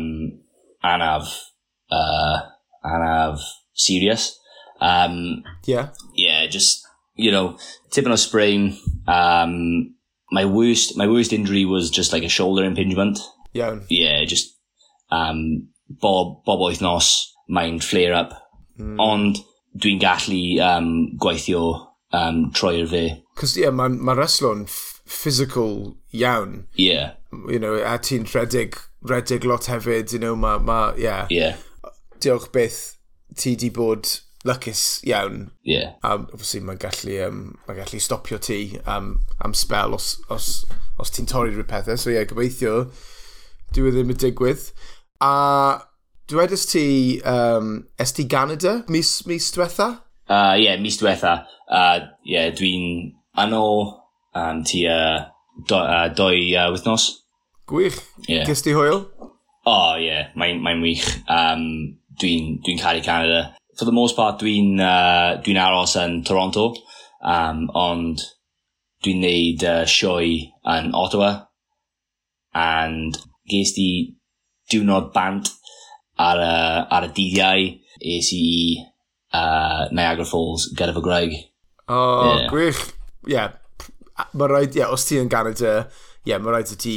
anaf, 0.84 1.32
uh, 1.92 2.48
anaf 2.86 3.44
serious. 3.74 4.34
Um, 4.80 5.44
yeah. 5.66 5.90
Yeah, 6.14 6.46
just, 6.48 6.86
you 7.16 7.32
know, 7.32 7.58
tipping 7.92 8.12
a 8.12 8.18
sprain. 8.18 8.78
Um, 9.08 9.96
my 10.32 10.46
worst, 10.46 10.98
my 10.98 11.08
worst 11.08 11.34
injury 11.34 11.66
was 11.66 11.90
just 11.90 12.14
like 12.14 12.24
a 12.24 12.30
shoulder 12.30 12.64
impingement. 12.64 13.20
Yeah. 13.54 13.80
Yeah, 13.90 14.24
just, 14.26 14.56
um, 15.10 15.70
bob, 15.90 16.44
bob 16.46 16.60
wythnos 16.60 17.32
mae'n 17.52 17.80
flare-up. 17.84 18.36
Mm. 18.78 18.98
Ond 19.02 19.40
dwi'n 19.78 20.02
gallu 20.02 20.42
um, 20.64 20.92
gweithio 21.22 21.64
um, 22.14 22.48
troi'r 22.56 22.90
fe. 22.92 23.06
Cos 23.38 23.56
ie, 23.58 23.66
yeah, 23.66 23.74
mae 23.74 23.94
ma 23.94 24.16
wrestlo'n 24.18 24.66
physical 24.68 25.98
iawn. 26.12 26.66
Yeah. 26.76 27.16
You 27.50 27.60
know, 27.60 27.76
a 27.78 27.98
ti'n 28.02 28.28
redig, 28.32 28.78
redig 29.08 29.46
lot 29.48 29.70
hefyd, 29.72 30.14
you 30.14 30.20
know, 30.20 30.36
mae, 30.36 30.60
ma, 30.60 30.94
yeah. 30.98 31.28
Yeah. 31.30 31.58
Diolch 32.20 32.52
beth 32.54 32.98
ti 33.38 33.56
di 33.56 33.70
bod 33.74 34.10
lycus 34.48 35.04
iawn. 35.08 35.52
Yeah. 35.64 35.94
Um, 36.04 36.28
obviously 36.34 36.62
mae'n 36.66 36.82
gallu, 36.82 37.20
um, 37.28 37.42
mae 37.68 37.78
gallu 37.78 38.02
stopio 38.02 38.40
ti 38.42 38.80
um, 38.86 39.18
am 39.44 39.54
spel 39.58 39.98
os, 39.98 40.16
os, 40.34 40.66
os 41.02 41.14
ti'n 41.14 41.30
torri 41.30 41.54
rhyw 41.54 41.68
pethau. 41.68 41.98
E. 41.98 42.02
So 42.02 42.12
ie, 42.12 42.18
yeah, 42.18 42.30
gobeithio, 42.30 42.88
dwi 43.76 43.92
e 43.92 43.96
ddim 43.96 44.16
yn 44.16 44.22
digwydd. 44.24 44.72
A 45.24 45.34
Dwedais 46.28 46.66
ti, 46.68 47.22
um, 47.24 47.88
es 47.98 48.12
ti 48.12 48.26
Ganada 48.28 48.84
mis, 48.92 49.26
mis 49.26 49.46
diwetha? 49.56 49.88
Ie, 50.28 50.34
uh, 50.36 50.56
yeah, 50.60 50.80
mis 50.82 50.98
diwetha. 51.00 51.46
Uh, 51.72 52.02
yeah, 52.28 52.50
dwi'n 52.52 53.14
anol 53.40 53.94
um, 54.36 54.60
ti 54.68 54.82
uh, 54.92 55.24
do, 55.70 55.78
uh, 55.80 56.10
doi 56.12 56.52
uh, 56.52 56.68
wythnos. 56.74 57.06
Gwych. 57.72 58.02
Yeah. 58.28 58.44
Gys 58.44 58.66
ti 58.66 58.76
hwyl? 58.76 59.06
O, 59.24 59.30
oh, 59.72 59.94
ie. 59.96 60.10
Yeah. 60.10 60.28
Mae'n 60.36 60.60
mae 60.66 60.82
wych. 60.84 61.06
Um, 61.32 61.64
dwi'n 62.20 62.58
dwi 62.66 62.76
caru 62.82 63.06
Canada. 63.06 63.54
For 63.80 63.88
the 63.88 63.96
most 63.96 64.20
part, 64.20 64.42
dwi'n 64.44 64.82
uh, 64.84 65.40
dwi 65.46 65.56
aros 65.64 65.96
yn 66.02 66.26
Toronto, 66.28 66.74
um, 67.24 67.70
ond 67.72 68.26
dwi'n 69.06 69.24
neud 69.24 69.64
uh, 69.64 69.86
sioe 69.88 70.42
yn 70.76 70.92
Ottawa, 70.98 71.32
and 72.52 73.16
ges 73.48 73.72
di 73.78 74.18
diwrnod 74.68 75.14
bant 75.16 75.54
ar 76.18 76.42
y, 76.42 76.54
ar 76.98 77.08
y 77.08 77.14
dyddiau 77.16 77.70
es 78.18 78.32
i 78.36 78.48
uh, 79.34 79.88
Niagara 79.92 80.26
Falls 80.26 80.70
gyda 80.78 80.96
fy 80.96 81.04
Greg. 81.06 81.38
O, 81.88 81.96
oh, 81.96 82.36
yeah. 82.36 82.50
gwych. 82.52 82.84
Ie, 83.28 83.34
yeah. 83.36 83.56
mae 84.34 84.50
rhaid, 84.50 84.76
ie, 84.76 84.82
yeah, 84.82 84.94
os 84.94 85.06
ti 85.08 85.20
yn 85.22 85.32
Canada, 85.32 85.80
ie, 86.26 86.32
yeah, 86.34 86.42
mae 86.42 86.56
rhaid 86.56 86.74
i 86.74 86.80
ti 86.82 86.96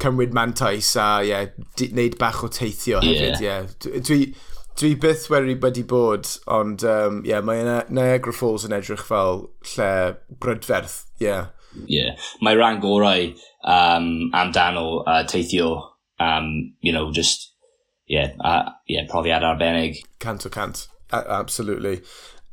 cymryd 0.00 0.34
mantais 0.36 0.94
a, 0.98 1.08
ie, 1.24 1.30
yeah, 1.32 1.90
wneud 1.90 2.18
bach 2.20 2.42
o 2.46 2.50
teithio 2.52 3.02
hefyd, 3.04 3.38
ie. 3.40 3.46
Yeah. 3.46 3.68
Yeah. 3.86 4.02
Dwi, 4.06 4.20
dwi 4.80 4.94
byth 5.00 5.28
wedi 5.32 5.56
wedi 5.62 5.84
bod, 5.88 6.28
ond, 6.50 6.84
ie, 6.84 6.96
um, 7.06 7.22
yeah, 7.28 7.44
mae 7.44 7.64
Niagara 7.92 8.34
Falls 8.36 8.66
yn 8.68 8.76
edrych 8.76 9.06
fel 9.06 9.46
lle 9.74 9.92
brydferth, 10.42 11.04
ie. 11.20 11.28
Yeah. 11.28 11.54
Ie, 11.84 12.00
yeah. 12.00 12.28
mae 12.42 12.58
rhan 12.58 12.80
gorau 12.82 13.30
um, 13.62 14.10
amdano 14.34 15.04
uh, 15.04 15.22
teithio, 15.30 15.76
um, 16.18 16.74
you 16.80 16.92
know, 16.92 17.12
just 17.14 17.49
yeah, 18.10 18.32
uh, 18.40 18.72
yeah, 18.88 19.06
profiad 19.06 19.44
arbennig. 19.46 20.02
Cant 20.18 20.44
o 20.44 20.50
cant, 20.50 20.88
a 21.12 21.22
absolutely. 21.30 22.00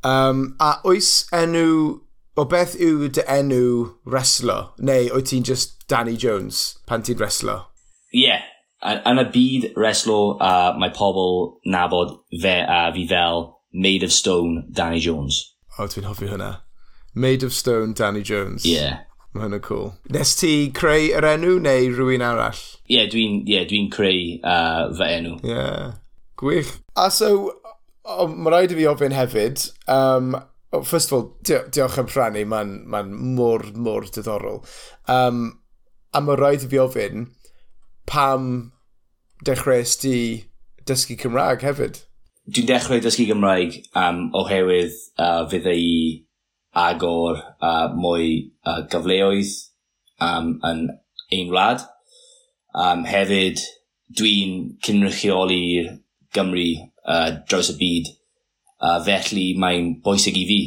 Um, 0.04 0.54
a 0.60 0.76
oes 0.86 1.26
enw, 1.34 1.98
o 2.38 2.44
beth 2.46 2.76
yw 2.78 3.08
dy 3.10 3.24
enw 3.26 3.96
wrestler? 4.06 4.70
Neu 4.78 5.10
oes 5.10 5.26
ti'n 5.32 5.42
just 5.42 5.82
Danny 5.90 6.16
Jones 6.16 6.78
pan 6.86 7.02
ti'n 7.02 7.18
wrestler? 7.18 7.64
Yeah, 8.14 8.46
yn 8.86 9.18
y 9.18 9.26
byd 9.34 9.72
wrestler, 9.74 10.38
uh, 10.38 10.78
mae 10.78 10.94
pobl 10.94 11.58
nabod 11.66 12.20
fe 12.38 12.60
a 12.62 12.86
uh, 12.86 12.94
fi 12.94 13.08
fel 13.10 13.48
Made 13.74 14.06
of 14.06 14.14
Stone 14.14 14.68
Danny 14.70 15.02
Jones. 15.02 15.42
O, 15.74 15.82
oh, 15.82 15.90
dwi'n 15.90 16.06
hoffi 16.06 16.30
hynna. 16.30 16.62
Made 17.18 17.42
of 17.42 17.52
Stone 17.52 17.98
Danny 17.98 18.22
Jones. 18.22 18.64
Yeah. 18.64 19.07
Mae 19.34 19.44
hwnna'n 19.44 19.64
cool. 19.66 19.90
Nes 20.14 20.34
ti 20.40 20.52
creu 20.76 21.10
yr 21.18 21.26
enw 21.34 21.58
neu 21.64 21.88
rhywun 21.92 22.24
arall? 22.24 22.60
Ie, 22.88 22.96
yeah, 22.96 23.08
dwi'n 23.12 23.42
yeah, 23.50 23.66
dwi 23.68 23.82
creu 23.92 24.22
uh, 24.40 24.88
fy 24.96 25.10
enw. 25.18 25.34
Ie, 25.44 25.52
yeah. 25.52 25.98
gwych. 26.40 26.72
A 26.96 27.10
so, 27.12 27.32
oh, 28.08 28.28
mae 28.32 28.54
rhaid 28.54 28.72
i 28.72 28.78
fi 28.78 28.88
ofyn 28.88 29.16
hefyd, 29.16 29.66
um, 29.92 30.32
oh, 30.72 30.82
first 30.82 31.12
of 31.12 31.18
all, 31.18 31.26
di 31.44 31.60
diolch 31.74 32.00
am 32.00 32.08
rhannu, 32.08 32.46
mae'n 32.48 32.74
ma 32.88 33.02
mor, 33.08 33.66
mor 33.76 34.08
diddorol. 34.08 34.62
Um, 35.12 35.58
a 36.16 36.24
mae 36.24 36.40
rhaid 36.40 36.64
i 36.64 36.72
fi 36.72 36.80
ofyn, 36.82 37.28
pam 38.08 38.52
dechreuais 39.44 39.98
ti 40.00 40.16
dysgu 40.88 41.18
Cymraeg 41.20 41.66
hefyd? 41.68 42.00
Dwi'n 42.48 42.68
dechrau 42.70 43.00
dysgu 43.04 43.26
Gymraeg 43.28 43.74
um, 43.92 44.30
oherwydd 44.40 44.96
uh, 45.20 45.44
fydd 45.50 45.68
i 45.68 45.84
ag 46.78 47.02
o'r 47.06 47.40
uh, 47.40 47.88
mwy 47.98 48.28
uh, 48.66 48.82
gyfleoedd 48.90 49.54
um, 50.24 50.54
yn 50.66 50.86
ein 51.34 51.50
wlad. 51.52 51.84
Um, 52.78 53.04
hefyd, 53.08 53.62
dwi'n 54.18 54.54
cynrychioli'r 54.84 55.96
Gymru 56.36 56.68
uh, 57.08 57.30
draws 57.48 57.72
y 57.72 57.76
byd, 57.80 58.10
uh, 58.84 58.98
felly 59.04 59.50
mae'n 59.58 59.96
bwysig 60.04 60.38
i 60.38 60.46
fi. 60.48 60.60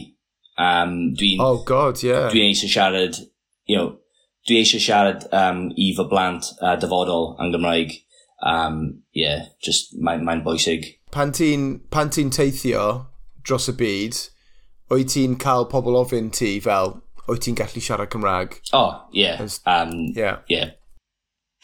Um, 0.61 1.13
dwi'n... 1.17 1.41
Oh 1.41 1.63
god, 1.65 2.01
yeah. 2.03 2.29
Dwi'n 2.33 2.51
eisiau 2.51 2.71
siarad, 2.73 3.19
you 3.69 3.77
know, 3.77 3.95
dwi 4.47 4.61
eisiau 4.61 4.83
siarad 4.83 5.27
um, 5.31 5.67
i 5.77 5.91
fy 5.97 6.07
blant 6.11 6.51
uh, 6.59 6.75
dyfodol 6.81 7.35
yn 7.41 7.53
Gymraeg. 7.55 7.95
Um, 8.41 9.03
yeah, 9.13 9.45
just 9.61 9.93
mae'n 10.01 10.25
mae 10.25 10.41
bwysig. 10.45 10.95
Pan 11.13 11.33
ti'n 11.35 11.81
ti 11.91 12.25
teithio 12.33 12.85
dros 13.45 13.69
y 13.69 13.75
byd, 13.77 14.17
oed 14.91 15.11
ti'n 15.13 15.37
cael 15.41 15.67
pobl 15.71 15.97
ofyn 15.99 16.29
ti 16.35 16.57
fel, 16.63 16.95
oed 17.29 17.43
ti'n 17.43 17.57
gallu 17.59 17.83
siarad 17.83 18.11
Cymraeg? 18.13 18.57
O, 18.73 18.81
oh, 18.81 18.91
ie. 19.13 19.23
Yeah. 19.23 19.41
Um, 19.65 19.93
yeah. 20.15 20.39
yeah. 20.51 20.73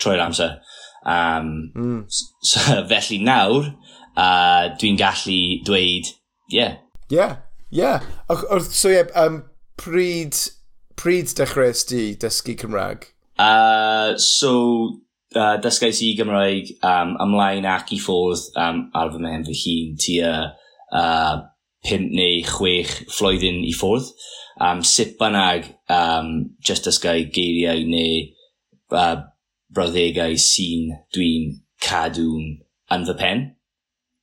Troi'r 0.02 0.24
amser. 0.24 0.60
Um, 1.08 1.72
mm. 1.76 2.00
so, 2.44 2.84
felly 2.90 3.20
nawr, 3.24 3.72
uh, 4.16 4.70
dwi'n 4.80 5.00
gallu 5.00 5.42
dweud, 5.68 6.14
ie. 6.52 6.60
Yeah. 6.60 6.78
Ie, 7.10 7.18
yeah, 7.20 7.36
ie. 7.72 7.82
Yeah. 7.84 8.08
Wrth, 8.30 8.72
so 8.72 8.92
ie, 8.92 9.02
yeah, 9.02 9.12
um, 9.20 9.44
pryd, 9.80 10.40
pryd 11.00 11.36
dechreuais 11.38 11.84
di 11.90 12.10
dysgu 12.20 12.58
Cymraeg? 12.60 13.12
Uh, 13.38 14.18
so, 14.18 15.04
uh, 15.36 15.58
dysgais 15.62 16.02
i 16.06 16.14
Gymraeg 16.18 16.72
um, 16.86 17.16
ymlaen 17.24 17.68
ac 17.70 17.92
i 17.96 18.00
ffwrdd 18.02 18.58
um, 18.62 18.82
ar 18.98 19.12
fy 19.14 19.22
mewn 19.24 19.46
fy 19.48 19.58
hun 19.62 20.00
tua 20.02 20.34
uh, 20.96 21.36
pimp 21.88 22.12
neu 22.14 22.42
chwech 22.48 22.94
flwyddyn 23.14 23.64
i 23.68 23.74
ffwrdd. 23.76 24.12
Um, 24.64 24.82
sut 24.84 25.16
bynnag 25.20 25.68
um, 25.94 26.32
just 26.66 26.90
ysgau 26.90 27.28
geiriau 27.34 27.84
neu 27.88 28.24
uh, 28.92 29.22
brawddegau 29.74 30.38
sy'n 30.42 30.92
dwi'n 31.16 31.60
cadw'n 31.84 32.58
yn 32.94 33.08
fy 33.08 33.16
pen. 33.20 33.46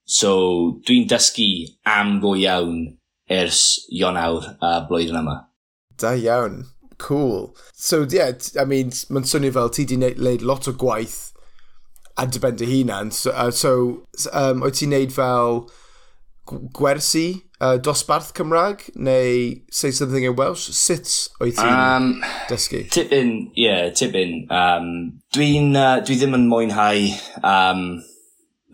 So, 0.05 0.35
dwi'n 0.85 1.09
dysgu 1.09 1.49
am 1.89 2.19
go 2.21 2.35
iawn 2.37 2.99
ers 3.33 3.61
Ionawr 3.95 4.51
a 4.59 4.71
uh, 4.71 4.81
blwyddyn 4.89 5.21
yma. 5.23 5.39
Da 6.01 6.13
iawn. 6.19 6.65
Cool. 6.99 7.55
So, 7.73 8.07
yeah, 8.11 8.33
I 8.61 8.65
mean, 8.69 8.93
mae'n 9.11 9.29
swnio 9.29 9.55
fel 9.55 9.73
ti 9.73 9.87
di 9.89 9.97
wneud 9.99 10.45
lot 10.45 10.69
o 10.69 10.75
gwaith 10.79 11.33
a 12.21 12.27
dy 12.27 12.43
ben 12.43 12.59
dy 12.61 12.69
hunan. 12.69 13.13
So, 13.13 13.33
uh, 13.33 13.51
so 13.51 14.05
um, 14.33 14.63
oed 14.67 14.77
ti'n 14.79 14.93
neud 14.95 15.15
fel 15.15 15.65
gwersi 16.77 17.27
uh, 17.65 17.77
dosbarth 17.81 18.33
Cymraeg 18.37 18.91
neu 18.95 19.63
Say 19.71 19.91
Something 19.91 20.25
in 20.25 20.37
Welsh? 20.37 20.69
Sut 20.77 21.11
oedd 21.41 21.57
ti'n 21.59 21.73
um, 21.73 22.09
dysgu? 22.51 22.85
Tipyn, 22.93 23.33
ie, 23.55 23.67
yeah, 23.67 23.91
tipyn. 23.97 24.45
Um, 24.53 24.89
Dwi'n 25.35 25.73
uh, 25.79 25.99
dwi 26.05 26.19
ddim 26.21 26.37
yn 26.39 26.49
mwynhau 26.51 27.05
um, 27.41 27.85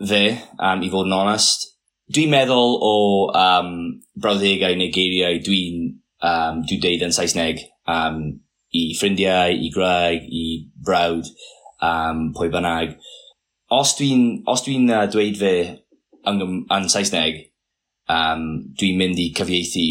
fe, 0.07 0.23
um, 0.59 0.83
i 0.83 0.91
fod 0.93 1.09
yn 1.09 1.17
onest. 1.17 1.69
Dwi'n 2.11 2.33
meddwl 2.33 2.77
o 2.83 2.95
um, 3.37 3.75
brawddegau 4.19 4.75
neu 4.77 4.91
geiriau 4.93 5.39
dwi'n 5.45 5.85
um, 6.27 6.63
dwi 6.67 6.79
deud 6.83 7.05
yn 7.07 7.15
Saesneg 7.15 7.63
um, 7.89 8.25
i 8.75 8.89
ffrindiau, 8.97 9.55
i 9.55 9.71
graig, 9.73 10.27
i 10.27 10.43
brawd, 10.83 11.29
um, 11.83 12.29
pwy 12.35 12.51
bynnag. 12.51 12.97
Os 13.71 13.95
dwi'n 13.99 14.27
dwi, 14.41 14.51
os 14.51 14.65
dwi 14.67 14.77
uh, 14.89 15.05
dweud 15.11 15.39
fe 15.39 15.55
yn, 16.27 16.43
yn 16.67 16.91
Saesneg, 16.91 17.47
um, 18.11 18.47
dwi'n 18.77 18.99
mynd 18.99 19.21
i 19.21 19.29
cyfieithu 19.37 19.87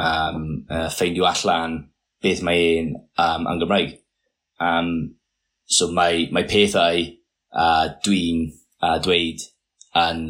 um, 0.00 0.66
uh, 0.70 0.88
ffeindio 0.92 1.26
allan 1.28 1.78
beth 2.24 2.42
mae 2.46 2.66
e'n 2.72 2.92
um, 3.22 3.46
yn 3.50 3.62
Gymraeg. 3.62 3.96
Um, 4.62 4.92
so 5.66 5.90
mae, 5.92 6.26
mae 6.32 6.48
pethau 6.48 7.02
uh, 7.52 7.86
dwi'n 8.04 8.46
uh, 8.82 8.98
dweud 9.04 9.44
yn 9.96 10.22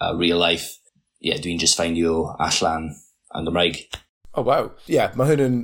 uh, 0.00 0.12
real 0.18 0.40
life, 0.42 0.76
yeah, 1.20 1.40
dwi'n 1.42 1.60
just 1.62 1.78
ffeindio 1.78 2.34
allan 2.42 2.92
yn 3.36 3.48
Gymraeg. 3.48 3.82
Oh, 4.36 4.44
wow. 4.44 4.70
Ie, 4.86 4.98
yeah, 4.98 5.12
mae 5.16 5.32
hyn 5.32 5.44
yn 5.44 5.58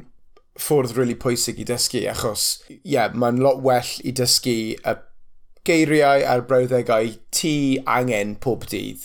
ffordd 0.61 0.97
really 0.97 1.17
pwysig 1.17 1.61
i 1.63 1.67
dysgu, 1.69 2.05
achos, 2.11 2.61
ie, 2.69 2.81
yeah, 2.97 3.13
mae'n 3.17 3.41
lot 3.45 3.63
well 3.65 3.97
i 4.05 4.13
dysgu 4.17 4.59
y 4.77 4.97
geiriau 5.63 6.25
a'r 6.27 6.43
brawddegau 6.49 7.13
ti 7.31 7.55
angen 7.87 8.35
pob 8.43 8.65
dydd 8.67 9.05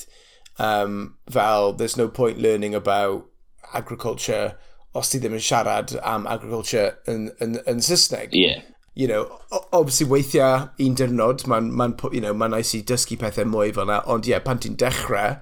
Um, 0.60 1.18
fel, 1.30 1.74
there's 1.74 1.98
no 1.98 2.08
point 2.08 2.40
learning 2.40 2.74
about 2.74 3.28
agriculture 3.74 4.56
os 4.98 5.12
ti 5.12 5.20
ddim 5.22 5.36
yn 5.38 5.44
siarad 5.44 5.94
am 6.02 6.26
agriculture 6.30 6.98
yn, 7.12 7.30
yn, 7.44 7.60
yn 7.70 7.82
Saesneg. 7.84 8.34
Yeah. 8.34 8.64
You 8.98 9.08
know, 9.08 9.40
obviously 9.72 10.08
weithiau 10.10 10.72
un 10.82 10.96
dyrnod, 10.98 11.46
mae'n 11.46 11.70
ma, 11.70 11.92
you 12.12 12.22
know, 12.22 12.34
ma 12.34 12.48
nice 12.50 12.74
i 12.74 12.82
dysgu 12.82 13.20
pethau 13.22 13.46
mwy 13.46 13.74
fel 13.76 13.86
yna, 13.86 14.00
ond 14.10 14.26
ie, 14.26 14.34
yeah, 14.34 14.42
pan 14.42 14.62
ti'n 14.64 14.80
dechrau, 14.82 15.38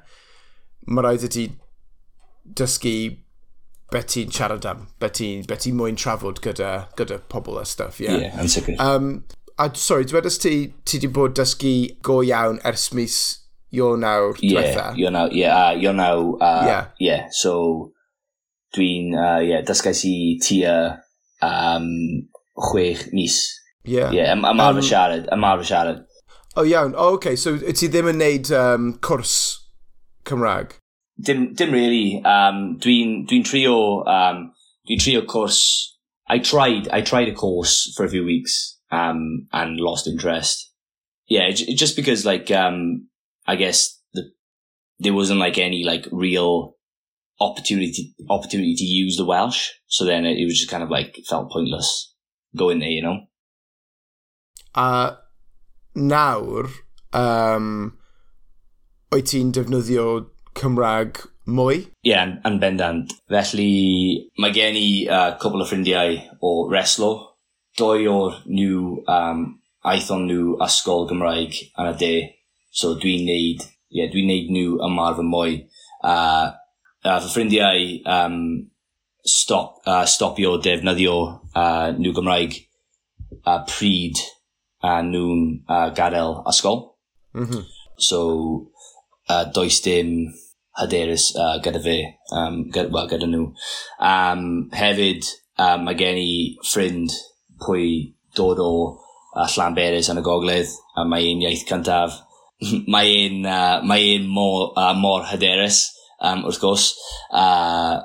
mae 0.89 1.05
rhaid 1.05 1.23
i 1.23 1.29
ti 1.31 1.45
dysgu 2.59 2.95
beth 3.93 4.11
ti'n 4.11 4.35
siarad 4.35 4.67
am, 4.67 4.89
beth 4.99 5.15
ti'n 5.21 5.47
ti 5.47 5.71
mwyn 5.71 5.95
trafod 5.99 6.43
gyda, 6.43 6.73
gyda 6.99 7.21
pobl 7.31 7.61
a 7.61 7.65
stuff, 7.69 8.01
ie. 8.03 8.09
Yeah. 8.09 8.43
Ie, 8.43 8.51
yeah. 8.67 8.83
Um, 8.83 9.23
a, 9.55 9.69
sorry, 9.79 10.03
dwedais 10.11 10.41
ti, 10.41 10.73
ti 10.83 10.99
di 10.99 11.07
bod 11.07 11.37
dysgu 11.39 11.95
go 12.03 12.19
iawn 12.27 12.59
ers 12.67 12.89
mis 12.91 13.21
Ionawr 13.75 14.37
yeah, 14.41 14.93
you're 14.95 15.11
now, 15.11 15.27
yeah, 15.31 15.55
uh, 15.67 15.71
you're 15.71 15.93
now, 15.93 16.33
uh, 16.35 16.63
Yeah. 16.67 16.85
yeah, 16.99 17.27
so 17.31 17.91
dwi'n, 18.75 19.13
uh, 19.15 19.39
yeah, 19.41 19.61
dysgais 19.61 20.03
i 20.05 20.37
tia 20.41 21.01
um, 21.41 21.89
chwech 22.57 23.11
mis. 23.13 23.37
Yeah. 23.83 24.11
Yeah, 24.11 24.33
ym- 24.33 24.45
ymarfer 24.45 24.83
siarad, 24.83 25.27
ymarfer 25.33 25.67
siarad. 25.69 26.03
O 26.57 26.63
iawn, 26.63 26.95
o 26.95 27.13
okay, 27.15 27.35
so 27.35 27.57
ti 27.57 27.87
ddim 27.91 28.09
yn 28.13 28.19
neud 28.21 28.51
um, 28.55 28.93
cwrs 29.03 29.35
Cymraeg? 30.25 30.77
Dim, 31.21 31.53
dim 31.53 31.71
really. 31.71 32.21
Um, 32.25 32.77
dwi'n, 32.81 33.25
dwi'n 33.29 33.43
trio, 33.45 33.75
um, 34.09 34.51
dwi'n 34.89 34.99
trio 35.03 35.21
cwrs. 35.29 35.59
I 36.27 36.39
tried, 36.39 36.87
I 36.89 37.01
tried 37.01 37.29
a 37.29 37.33
course 37.35 37.93
for 37.95 38.05
a 38.05 38.09
few 38.09 38.23
weeks, 38.25 38.79
um, 38.91 39.47
and 39.53 39.77
lost 39.79 40.07
interest. 40.07 40.71
Yeah, 41.27 41.51
just 41.51 41.95
because 41.95 42.25
like, 42.25 42.49
um, 42.51 43.07
I 43.47 43.55
guess 43.55 43.99
the, 44.13 44.31
there 44.99 45.13
wasn't 45.13 45.39
like 45.39 45.57
any 45.57 45.83
like 45.83 46.07
real 46.11 46.75
opportunity, 47.39 48.15
opportunity 48.29 48.75
to 48.75 48.83
use 48.83 49.17
the 49.17 49.25
Welsh. 49.25 49.69
So 49.87 50.05
then 50.05 50.25
it, 50.25 50.37
it 50.37 50.45
was 50.45 50.57
just 50.57 50.71
kind 50.71 50.83
of 50.83 50.89
like, 50.89 51.19
felt 51.27 51.51
pointless 51.51 52.13
going 52.55 52.79
there, 52.79 52.89
you 52.89 53.01
know? 53.01 53.19
A 54.75 55.17
nawr, 55.95 56.67
um, 57.13 57.97
wyt 59.11 59.29
ti'n 59.31 59.53
defnyddio 59.55 60.25
Cymraeg 60.55 61.21
mwy? 61.47 61.85
Yeah, 62.03 62.25
yn, 62.25 62.33
yn 62.47 62.57
bendant. 62.59 63.13
Felly, 63.31 64.27
mae 64.39 64.55
gen 64.55 64.79
i 64.79 64.89
uh, 65.07 65.35
cwbl 65.39 65.63
o 65.63 65.67
ffrindiau 65.69 66.17
o 66.43 66.55
reslo. 66.71 67.11
Doi 67.79 68.07
o'r 68.11 68.41
nhw, 68.47 69.03
um, 69.11 69.45
aethon 69.87 70.27
nhw 70.29 70.55
ysgol 70.63 71.07
Gymraeg 71.11 71.59
yn 71.75 71.91
y 71.91 71.95
de. 72.01 72.13
So 72.75 72.95
dwi'n 72.99 73.23
neud, 73.23 73.63
ie, 73.63 74.01
yeah, 74.01 74.11
dwi'n 74.11 74.27
neud 74.27 74.51
nhw 74.51 74.77
ymarfer 74.83 75.27
mwy. 75.27 75.59
Uh, 76.03 76.51
uh, 77.05 77.19
fy 77.23 77.29
ffrindiau 77.31 77.85
um, 78.11 78.39
stop, 79.25 79.79
uh, 79.87 80.03
stopio 80.09 80.57
defnyddio 80.63 81.15
uh, 81.55 81.93
nhw 81.95 82.11
Gymraeg 82.17 82.57
a 83.47 83.61
pryd 83.69 84.19
a 84.85 84.97
nhw'n 85.05 85.45
uh, 85.69 85.87
gadael 85.95 86.41
ysgol. 86.51 86.81
Mm 87.37 87.47
-hmm. 87.47 87.63
So, 87.97 88.19
uh, 89.29 89.45
does 89.55 89.79
dim 89.81 90.11
hyderus 90.75 91.31
uh, 91.39 91.57
gyda 91.63 91.79
fe, 91.79 91.97
um, 92.35 92.65
gyda, 92.73 92.91
well, 92.91 93.07
gyda 93.07 93.31
nhw. 93.31 93.47
Um, 94.11 94.69
hefyd, 94.75 95.23
um, 95.57 95.87
mae 95.87 95.95
gen 95.95 96.19
i 96.19 96.57
ffrind 96.67 97.15
pwy 97.63 98.11
dod 98.35 98.59
o 98.59 98.71
uh, 98.91 99.47
Llanberis 99.47 100.11
yn 100.11 100.19
y 100.19 100.27
gogledd, 100.27 100.75
a 100.99 101.07
mae 101.07 101.31
un 101.31 101.47
iaith 101.47 101.67
cyntaf 101.71 102.19
mae 102.93 103.13
un, 103.27 103.45
uh, 103.45 103.83
mae 103.83 104.15
un 104.17 104.27
mor, 104.31 104.71
uh, 104.77 104.93
mor 104.97 105.25
hyderus, 105.29 105.83
um, 106.21 106.45
wrth 106.47 106.61
gwrs. 106.61 106.89
Uh, 107.31 108.01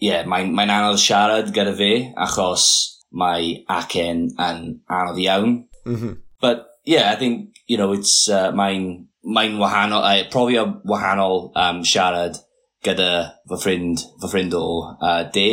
yeah, 0.00 0.24
mae'n 0.28 0.54
mae 0.56 0.70
anodd 0.70 1.00
siarad 1.02 1.52
gyda 1.54 1.74
fe, 1.78 1.92
achos 2.16 2.66
mae 3.10 3.60
acen 3.68 4.28
yn 4.38 4.64
anodd 4.88 5.20
iawn. 5.22 5.56
Mhm. 5.86 6.18
But 6.40 6.66
yeah, 6.84 7.12
I 7.12 7.16
think 7.16 7.56
you 7.66 7.76
know 7.76 7.92
it's 7.92 8.28
uh, 8.28 8.50
mae'n 8.52 9.08
mae'n 9.24 9.58
wahanol, 9.60 10.04
uh, 10.04 10.28
profio 10.32 10.80
wahanol 10.88 11.50
um, 11.56 11.82
siarad 11.84 12.38
gyda 12.84 13.10
fy 13.50 13.58
ffrind, 13.60 14.06
fy 14.22 14.30
ffrind 14.30 14.56
o 14.56 14.64
uh, 14.96 15.24
de 15.34 15.48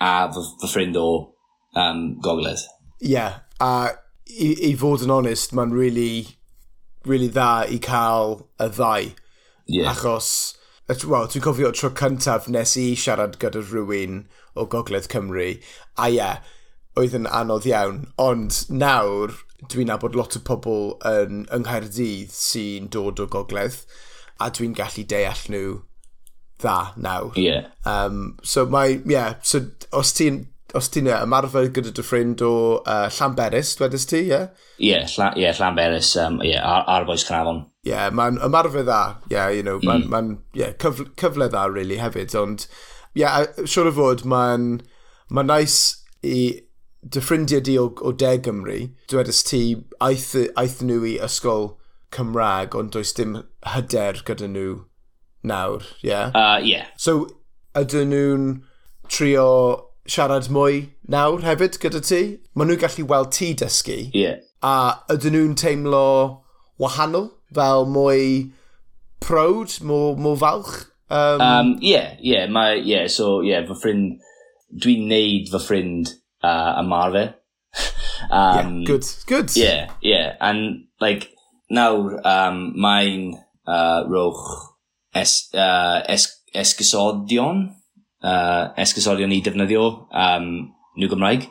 a 0.00 0.28
fy, 0.34 0.44
fy 0.60 0.68
ffrind 0.68 0.98
o 1.00 1.08
um, 1.74 2.02
gogledd. 2.24 2.66
yeah, 3.00 3.40
a 3.60 3.90
i, 4.28 4.52
i 4.68 4.74
fod 4.76 5.04
yn 5.06 5.14
onest, 5.14 5.54
mae'n 5.56 5.72
really, 5.72 6.26
really 7.06 7.28
dda 7.28 7.66
i 7.70 7.78
cael 7.82 8.42
y 8.58 8.68
ddau. 8.74 9.10
Yeah. 9.68 9.92
Achos, 9.92 10.56
well, 11.04 11.28
dwi'n 11.28 11.44
cofio 11.44 11.72
tro 11.76 11.90
cyntaf 11.96 12.48
nes 12.48 12.76
i 12.80 12.92
siarad 12.96 13.38
gyda 13.42 13.62
rhywun 13.62 14.22
o 14.58 14.66
Gogledd 14.66 15.10
Cymru, 15.12 15.50
a 15.96 16.08
ie, 16.08 16.16
yeah, 16.16 16.40
oedd 16.98 17.16
yn 17.18 17.28
anodd 17.30 17.68
iawn. 17.68 18.06
Ond 18.18 18.64
nawr, 18.72 19.36
dwi'n 19.68 19.92
nabod 19.92 20.16
lot 20.18 20.38
o 20.38 20.42
pobl 20.44 20.94
yn 21.08 21.44
yng 21.54 21.66
Nghaerdydd 21.66 22.34
sy'n 22.34 22.88
dod 22.94 23.22
o 23.22 23.28
Gogledd, 23.30 23.82
a 24.40 24.50
dwi'n 24.54 24.76
gallu 24.78 25.04
deall 25.08 25.44
nhw 25.52 25.78
dda 26.58 26.78
nawr. 26.96 27.36
Yeah. 27.38 27.70
Um, 27.84 28.38
so 28.42 28.66
mae, 28.66 29.00
yeah, 29.06 29.36
so 29.42 29.66
os 29.92 30.14
ti'n 30.16 30.46
os 30.76 30.90
ti'n 30.92 31.08
ymarfer 31.12 31.70
gyda 31.72 31.92
dy 31.96 32.04
ffrind 32.04 32.42
o 32.44 32.52
e, 32.78 32.82
uh, 32.92 33.06
Llanberis, 33.14 33.70
dwedais 33.78 34.04
ti, 34.08 34.20
ie? 34.26 34.28
Yeah? 34.28 34.46
Ie, 34.76 34.90
yeah, 34.90 35.06
Llan, 35.14 35.38
yeah, 35.40 35.56
Llanberis, 35.56 36.10
um, 36.20 36.42
yeah, 36.44 36.64
ar, 36.66 36.84
ar 36.86 37.06
boes 37.08 37.24
Cranafon. 37.24 37.62
Ie, 37.86 37.94
yeah, 37.94 38.10
mae'n 38.12 38.40
ymarfer 38.44 38.84
dda, 38.84 39.00
ie, 39.28 39.34
yeah, 39.36 39.48
you 39.48 39.64
know, 39.64 39.78
mae'n 39.80 40.04
mm. 40.04 40.12
ma, 40.12 40.20
ma 40.20 40.58
yeah, 40.58 40.76
cyfle, 40.82 41.08
cyfle 41.20 41.48
dda, 41.48 41.64
really, 41.72 42.00
hefyd, 42.02 42.36
ond, 42.38 42.66
ie, 43.14 43.22
yeah, 43.24 43.46
siwr 43.64 43.92
o 43.92 43.94
fod, 43.96 44.26
mae'n 44.28 44.68
ma 45.32 45.46
nice 45.46 46.04
i 46.26 46.38
dy 47.00 47.22
ffrindiau 47.22 47.64
di 47.64 47.78
o, 47.80 47.88
o 48.04 48.12
De 48.12 48.36
Gymru, 48.44 48.78
dwedais 49.08 49.40
ti 49.48 49.62
aeth, 50.04 50.34
aeth 50.58 50.82
nhw 50.84 51.00
i 51.08 51.16
ysgol 51.24 51.72
Cymraeg, 52.14 52.76
ond 52.76 52.92
does 52.92 53.12
dim 53.16 53.40
hyder 53.68 54.20
gyda 54.26 54.48
nhw 54.50 54.82
nawr, 55.48 55.84
ie? 56.02 56.10
Yeah? 56.12 56.32
Uh, 56.34 56.60
yeah. 56.62 56.88
So, 56.96 57.20
ydyn 57.78 58.12
nhw'n 58.12 58.48
trio 59.08 59.48
siarad 60.08 60.48
mwy 60.52 60.84
nawr 61.12 61.44
hefyd 61.46 61.78
gyda 61.82 62.02
ti. 62.04 62.22
Maen 62.54 62.72
nhw'n 62.72 62.82
gallu 62.82 63.06
weld 63.10 63.32
ti 63.36 63.52
dysgu. 63.58 63.98
Ie. 64.08 64.22
Yeah. 64.24 64.38
A 64.64 65.04
ydyn 65.12 65.36
nhw'n 65.36 65.58
teimlo 65.60 66.06
wahanol 66.82 67.28
fel 67.54 67.86
mwy 67.90 68.52
prowd, 69.24 69.78
mwy, 69.84 70.14
mwy 70.20 70.38
falch? 70.40 70.72
Ie, 71.08 71.16
um... 71.16 71.40
um, 71.40 71.74
yeah, 71.80 72.16
yeah, 72.20 72.46
mae, 72.50 72.80
yeah, 72.84 73.06
so, 73.08 73.40
yeah, 73.40 73.64
fy 73.68 73.76
ffrind, 73.78 74.18
dwi'n 74.84 75.06
neud 75.10 75.48
fy 75.52 75.60
ffrind 75.62 76.12
uh, 76.44 76.78
ymarfer. 76.82 77.34
um, 78.30 78.82
yeah, 78.82 78.84
good, 78.86 79.08
good. 79.26 79.56
Yeah, 79.56 79.92
yeah, 80.02 80.36
and, 80.40 80.88
like, 81.00 81.30
nawr, 81.72 82.18
um, 82.28 82.74
mae'n 82.76 83.32
uh, 83.66 84.04
roch 84.10 84.44
es, 85.16 85.48
uh, 85.54 86.02
es, 86.08 86.28
esgysodion, 86.54 87.68
uh, 88.22 88.74
esgysorion 88.80 89.32
i 89.34 89.42
defnyddio 89.44 89.84
um, 90.10 90.50
nhw 90.98 91.10
Gymraeg. 91.12 91.48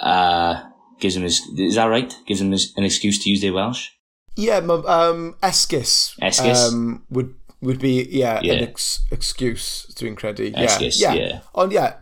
Uh, 0.00 0.70
gives 1.00 1.16
him 1.16 1.22
his, 1.22 1.40
is 1.56 1.74
that 1.74 1.86
right? 1.86 2.14
Gives 2.26 2.40
him 2.40 2.52
his, 2.52 2.72
an 2.76 2.84
excuse 2.84 3.18
to 3.22 3.30
use 3.30 3.40
their 3.40 3.52
Welsh? 3.52 3.90
Yeah, 4.36 4.58
um, 4.58 5.34
esgus. 5.42 6.16
Esgus. 6.20 6.68
Um, 6.68 7.04
would 7.10 7.34
would 7.62 7.78
be, 7.78 8.08
yeah, 8.10 8.40
yeah. 8.42 8.54
an 8.54 8.64
ex 8.64 9.00
excuse 9.10 9.86
dwi'n 9.98 10.16
credu. 10.16 10.52
Esgus, 10.54 11.00
yeah. 11.00 11.12
yeah. 11.12 11.26
yeah. 11.26 11.40
Ond, 11.54 11.72
yeah, 11.72 11.94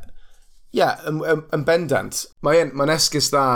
yeah, 0.71 1.01
yn, 1.09 1.19
yn, 1.27 1.43
yn 1.53 1.65
bendant. 1.67 2.27
Mae'n 2.47 2.71
mae 2.79 2.95
esgus 2.95 3.33
dda 3.33 3.47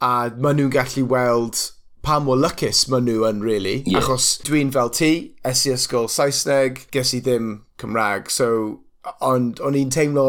a 0.00 0.12
maen 0.36 0.60
nhw'n 0.60 0.70
gallu 0.74 1.06
weld 1.10 1.58
pa 2.06 2.20
mor 2.22 2.38
lycus 2.38 2.84
maen 2.92 3.08
nhw 3.08 3.26
yn, 3.26 3.42
really. 3.42 3.80
Yeah. 3.86 4.04
Achos 4.04 4.36
dwi'n 4.46 4.70
fel 4.76 4.92
ti, 4.94 5.12
es 5.46 5.64
i 5.66 5.74
ysgol 5.74 6.06
Saesneg, 6.12 6.84
ges 6.94 7.14
i 7.16 7.22
ddim 7.24 7.64
Cymraeg, 7.80 8.30
so 8.30 8.50
ond 9.24 9.60
o'n 9.64 9.78
i'n 9.78 9.92
teimlo 9.94 10.26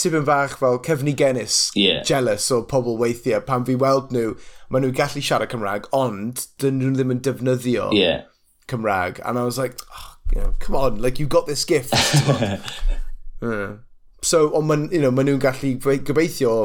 tipyn 0.00 0.24
fach 0.26 0.56
fel 0.58 0.78
cefnigenus, 0.78 1.70
e. 1.76 1.80
yeah. 1.80 2.02
jealous 2.02 2.50
o 2.50 2.62
pobl 2.68 2.98
weithiau, 3.00 3.42
pan 3.46 3.66
fi 3.68 3.76
weld 3.78 4.12
nhw, 4.14 4.34
maen 4.72 4.86
nhw'n 4.86 4.96
gallu 4.96 5.22
siarad 5.24 5.52
Cymraeg, 5.52 5.88
ond 5.96 6.46
dyn 6.62 6.80
nhw 6.80 6.94
ddim 6.96 7.14
yn 7.14 7.22
defnyddio 7.26 7.90
yeah. 7.96 8.24
Cymraeg. 8.72 9.20
And 9.24 9.38
I 9.38 9.44
was 9.44 9.58
like, 9.58 9.78
oh, 9.90 10.16
you 10.32 10.40
know, 10.40 10.54
come 10.58 10.76
on, 10.76 11.00
like, 11.02 11.20
you 11.20 11.26
got 11.26 11.46
this 11.46 11.64
gift. 11.64 11.92
yeah. 13.42 13.76
So, 14.22 14.48
ond 14.56 14.68
maen 14.70 14.88
you 14.92 15.02
know, 15.02 15.10
ma 15.10 15.26
nhw'n 15.26 15.42
gallu, 15.42 15.76
gobeithio, 15.82 16.56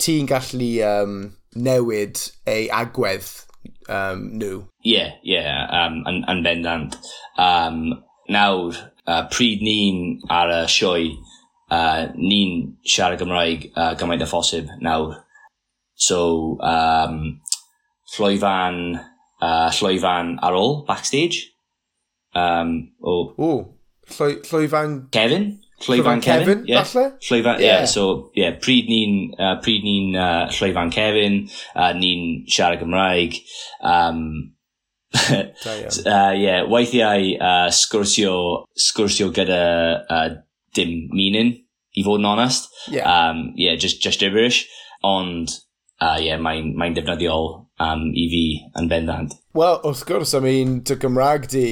ti'n 0.00 0.28
gallu 0.30 0.72
um, 0.86 1.16
newid 1.56 2.20
ei 2.48 2.68
agwedd 2.72 3.28
um, 3.88 4.28
nhw. 4.38 4.62
Yeah, 4.84 5.16
yeah, 5.22 5.66
um, 5.74 6.04
yn, 6.08 6.22
yn 6.30 6.44
bendant. 6.46 6.96
Um, 7.36 8.04
nawr, 8.30 8.78
uh, 9.06 9.24
pryd 9.32 9.64
ni'n 9.66 10.20
ar 10.30 10.52
y 10.54 10.60
sioe, 10.70 11.10
uh, 11.70 12.02
ni'n 12.14 12.76
siarad 12.86 13.20
Gymraeg 13.20 13.70
uh, 13.74 13.92
gymaint 13.98 14.24
o 14.24 14.30
phosib 14.30 14.70
nawr. 14.82 15.18
So, 16.00 16.56
um, 16.64 17.40
llwyfan, 18.14 18.78
uh, 19.42 19.70
llwyfan 19.76 20.36
ar 20.40 20.56
ôl, 20.56 20.84
backstage. 20.88 21.50
Um, 22.34 22.92
o... 23.02 23.34
Oh. 23.36 23.42
Ooh, 23.42 23.66
llwy, 24.16 24.38
llwyfan... 24.46 25.02
Kevin? 25.12 25.50
Llwyfan 25.80 26.20
Kevin, 26.20 26.46
Kevin 26.46 26.64
yeah. 26.68 26.84
falle? 26.84 27.18
Llwyfan, 27.24 27.60
yeah. 27.60 27.80
yeah. 27.80 27.84
So, 27.84 28.30
yeah, 28.36 28.56
pryd 28.60 28.88
ni'n 28.92 29.34
uh, 29.38 29.56
pryd 29.64 29.84
ni 29.84 30.12
uh, 30.12 30.46
Llwyfan 30.52 30.92
Kevin, 30.92 31.42
uh, 31.74 31.92
ni'n 31.96 32.44
siarad 32.48 32.82
Gymraeg, 32.82 33.38
um, 33.80 34.52
uh, 35.30 36.34
yeah, 36.36 36.62
weithiau 36.70 37.34
uh, 37.40 37.70
sgwrsio, 37.74 38.66
sgwrsio 38.78 39.30
gyda 39.34 39.62
uh, 40.06 40.28
dim 40.74 41.08
meaning, 41.10 41.56
i 41.98 42.04
fod 42.06 42.22
yn 42.22 42.28
onest. 42.30 42.70
Yeah. 42.90 43.08
Um, 43.08 43.50
yeah, 43.56 43.74
just, 43.74 44.02
just 44.02 44.20
gibberish. 44.22 44.66
Ond, 45.02 45.50
uh, 46.00 46.18
yeah, 46.20 46.38
mae'n 46.38 46.74
mae 46.78 46.94
defnyddiol 46.94 47.50
um, 47.82 48.06
i 48.14 48.26
fi 48.30 48.44
yn 48.78 48.90
bendant. 48.90 49.34
Wel, 49.56 49.80
wrth 49.82 50.04
gwrs, 50.06 50.36
I 50.38 50.42
mean, 50.44 50.78
dy 50.86 50.98
Gymraeg 51.00 51.48
di, 51.50 51.66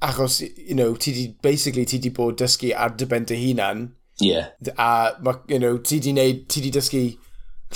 achos, 0.00 0.40
you 0.40 0.78
know, 0.78 0.94
ti 0.96 1.12
di, 1.16 1.26
basically, 1.42 1.84
ti 1.84 2.00
di 2.00 2.12
bod 2.14 2.38
dysgu 2.40 2.72
ar 2.72 2.96
dy 2.96 3.08
ben 3.10 3.28
dy 3.28 3.36
hunan. 3.42 3.90
Yeah. 4.20 4.52
A, 4.76 5.16
you 5.48 5.58
know, 5.58 5.76
ti 5.78 6.00
di, 6.00 6.14
neud, 6.16 6.46
ti 6.48 6.64
di 6.64 6.72
dysgu 6.72 7.04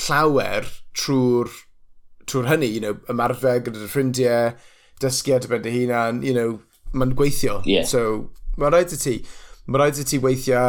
llawer 0.07 0.66
trwy'r 0.96 1.53
trwy'r 2.30 2.50
hynny, 2.52 2.70
you 2.74 2.82
know, 2.82 2.96
ymarfer 3.12 3.62
gyda 3.64 3.80
dy 3.80 3.90
ffrindiau, 3.90 4.54
dysgu 5.02 5.34
ar 5.37 5.44
dy 5.44 5.50
ben 5.50 5.64
dy 5.64 5.74
hunan, 5.74 6.22
you 6.26 6.34
know, 6.37 6.58
mae'n 6.94 7.14
gweithio. 7.18 7.60
Yeah. 7.68 7.87
So, 7.88 8.30
mae'n 8.58 8.74
rhaid 8.74 8.94
i 8.94 9.00
ti, 9.00 9.14
mae'n 9.66 9.82
rhaid 9.82 10.02
i 10.02 10.08
ti 10.08 10.20
weithio 10.22 10.64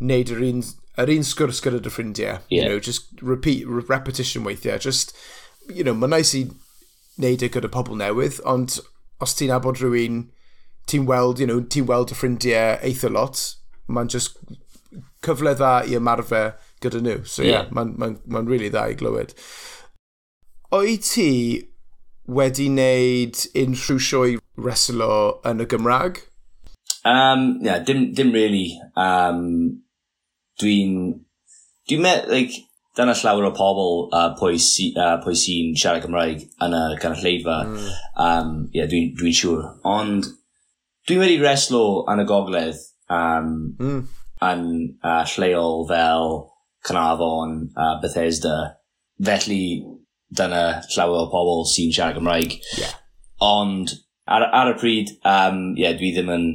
wneud 0.00 0.34
yr 0.34 0.42
un, 0.48 0.64
yr 1.02 1.14
un 1.16 1.26
sgwrs 1.26 1.62
gyda 1.64 1.82
dy 1.84 1.92
ffrindiau. 1.92 2.38
Yeah. 2.48 2.64
You 2.64 2.68
know, 2.68 2.80
just 2.80 3.10
repeat, 3.22 3.66
repetition 3.66 4.46
weithiau. 4.46 4.78
Just, 4.80 5.16
you 5.68 5.84
know, 5.84 5.94
mae'n 5.94 6.14
nice 6.16 6.34
i 6.38 6.46
wneud 7.18 7.44
e 7.46 7.50
gyda 7.52 7.70
pobl 7.72 7.98
newydd, 8.00 8.40
ond 8.48 8.80
os 9.22 9.36
ti'n 9.38 9.52
abod 9.54 9.80
rhywun, 9.82 10.24
ti'n 10.90 11.06
weld, 11.08 11.40
you 11.40 11.48
know, 11.48 11.62
ti'n 11.62 11.88
weld 11.90 12.12
y 12.12 12.18
ffrindiau 12.18 12.78
eitha 12.84 13.10
lot, 13.12 13.42
mae'n 13.88 14.10
just 14.12 14.38
cyfle 15.24 15.54
dda 15.56 15.76
i 15.88 15.96
ymarfer 15.98 16.54
gyda 16.84 17.00
nhw. 17.02 17.22
So, 17.24 17.42
yeah, 17.42 17.64
yeah 17.64 17.70
mae'n 17.74 17.94
ma, 18.00 18.10
ma, 18.26 18.44
really 18.44 18.70
dda 18.72 18.88
i 18.92 18.98
glywed. 18.98 19.34
Oed 20.74 21.04
ti 21.06 21.30
wedi 22.26 22.64
wneud 22.66 23.38
unrhyw 23.60 24.00
sioe 24.02 24.38
reslo 24.58 25.10
yn 25.46 25.62
y 25.62 25.66
Gymraeg? 25.70 26.18
Um, 27.06 27.60
yeah, 27.62 27.78
dim, 27.78 28.08
dim 28.16 28.32
really. 28.34 28.80
Um, 28.98 29.84
dwi'n... 30.58 30.96
Dwi'n 31.86 32.02
met, 32.02 32.26
like, 32.32 32.58
dyna 32.98 33.14
llawer 33.20 33.46
o 33.46 33.52
pobl 33.54 34.08
uh, 34.08 34.32
pwy, 34.40 34.58
si, 34.58 34.88
uh, 34.98 35.20
pwy 35.22 35.38
sy'n 35.38 35.78
siarad 35.78 36.02
Gymraeg 36.08 36.42
yn 36.64 36.74
y 36.80 36.82
canolleifa. 36.98 37.60
Mm. 37.70 37.88
Um, 38.26 38.52
yeah, 38.74 38.90
dwi'n 38.90 39.12
dwi, 39.14 39.30
dwi 39.30 39.38
siŵr. 39.38 39.64
Ond 39.86 40.26
dwi'n 41.06 41.22
wedi 41.22 41.38
reslo 41.44 41.84
yn 42.10 42.24
y 42.24 42.28
gogledd 42.34 42.82
um, 43.14 43.50
mm. 43.78 44.06
yn 44.50 44.70
uh, 45.04 45.22
lleol 45.36 45.84
fel 45.92 46.40
Canafon, 46.82 47.60
uh, 47.78 48.00
Bethesda. 48.02 48.80
Felly, 49.22 49.84
dyna 50.38 50.64
llawer 50.94 51.24
o 51.24 51.30
pobl 51.32 51.64
sy'n 51.70 51.92
siarad 51.94 52.18
Gymraeg. 52.18 52.58
Yeah. 52.78 52.94
Ond 53.44 53.92
ar, 54.26 54.46
ar 54.50 54.72
y 54.72 54.78
pryd, 54.80 55.12
um, 55.28 55.66
yeah, 55.80 55.94
dwi 55.98 56.12
ddim 56.14 56.32
yn, 56.34 56.46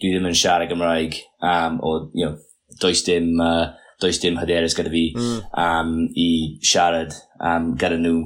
dwi 0.00 0.14
ddim 0.14 0.30
yn 0.30 0.38
siarad 0.38 0.70
Gymraeg, 0.70 1.18
um, 1.44 1.78
o, 1.84 1.94
you 2.14 2.26
know, 2.26 2.38
does 2.80 3.02
dim, 3.06 3.34
uh, 3.40 3.72
does 4.00 4.20
dim 4.22 4.38
hyderus 4.40 4.76
gyda 4.78 4.92
fi 4.92 5.04
mm. 5.16 5.38
um, 5.60 5.94
i 6.16 6.30
siarad 6.64 7.14
um, 7.38 7.74
gyda 7.80 8.00
nhw. 8.00 8.24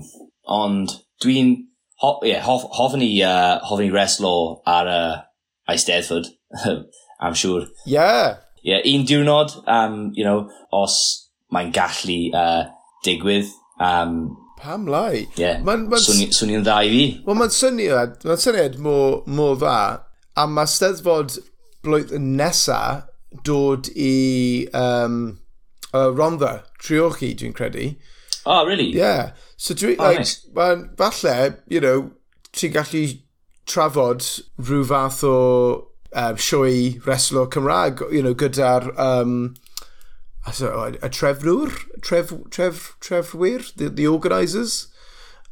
Ond 0.54 0.94
dwi'n 1.24 1.54
ho, 2.02 2.18
yeah, 2.26 2.44
hoff, 2.44 2.66
hoffwn 2.78 3.04
i, 3.04 3.12
uh, 3.26 3.58
hoffwn 3.64 3.88
i 3.88 3.94
reslo 3.94 4.34
ar 4.68 4.90
y 4.90 4.98
uh, 4.98 5.20
Eisteddfod, 5.70 6.28
I'm 7.20 7.34
sure. 7.34 7.66
Yeah. 7.86 8.40
Yeah, 8.62 8.80
un 8.84 9.04
diwrnod, 9.08 9.52
um, 9.68 10.12
you 10.14 10.24
know, 10.24 10.50
os 10.72 10.96
mae'n 11.52 11.72
gallu 11.72 12.18
uh, 12.36 12.66
digwydd, 13.04 13.48
um, 13.80 14.36
Pam 14.60 14.86
lai? 14.90 15.24
Ie. 15.24 15.40
Yeah. 15.40 15.62
Mae'n... 15.66 15.88
Swnio'n 16.00 16.64
dda 16.66 16.78
i 16.86 16.92
fi. 16.92 17.04
Wel, 17.26 17.38
mae'n 17.40 17.54
syniad, 17.54 18.20
mae'n 18.24 18.42
syniad 18.42 18.78
mor, 18.82 19.22
mor 19.26 19.58
dda. 19.60 19.78
A 20.38 20.46
mae 20.50 20.70
steddfod 20.70 21.38
blwyddyn 21.84 22.32
nesa 22.38 22.80
dod 23.46 23.90
i 23.94 24.66
um, 24.74 25.18
uh, 25.92 26.10
Rondda, 26.14 26.62
Triochi, 26.82 27.34
dwi'n 27.38 27.54
credu. 27.56 27.94
Oh, 28.46 28.64
really? 28.66 28.90
Yeah. 28.92 29.32
So 29.56 29.74
dwi, 29.74 29.96
oh, 29.98 30.02
like, 30.02 30.18
nice. 30.18 30.46
man, 30.54 30.90
falle, 30.98 31.56
you 31.68 31.80
know, 31.80 32.10
ti'n 32.52 32.74
gallu 32.74 33.04
trafod 33.66 34.24
rhyw 34.60 34.84
fath 34.86 35.22
o 35.24 35.36
um, 36.14 36.36
sioe 36.36 37.00
reslo 37.06 37.46
Cymraeg, 37.50 38.04
you 38.12 38.22
know, 38.22 38.34
gyda'r 38.34 38.90
um, 39.00 39.54
a, 40.46 40.50
a 40.50 41.08
trefnwr, 41.08 41.72
tref, 42.00 42.32
tref, 42.50 42.94
trefwyr, 43.00 43.74
the, 43.76 43.88
the 43.88 44.06
organisers. 44.06 44.88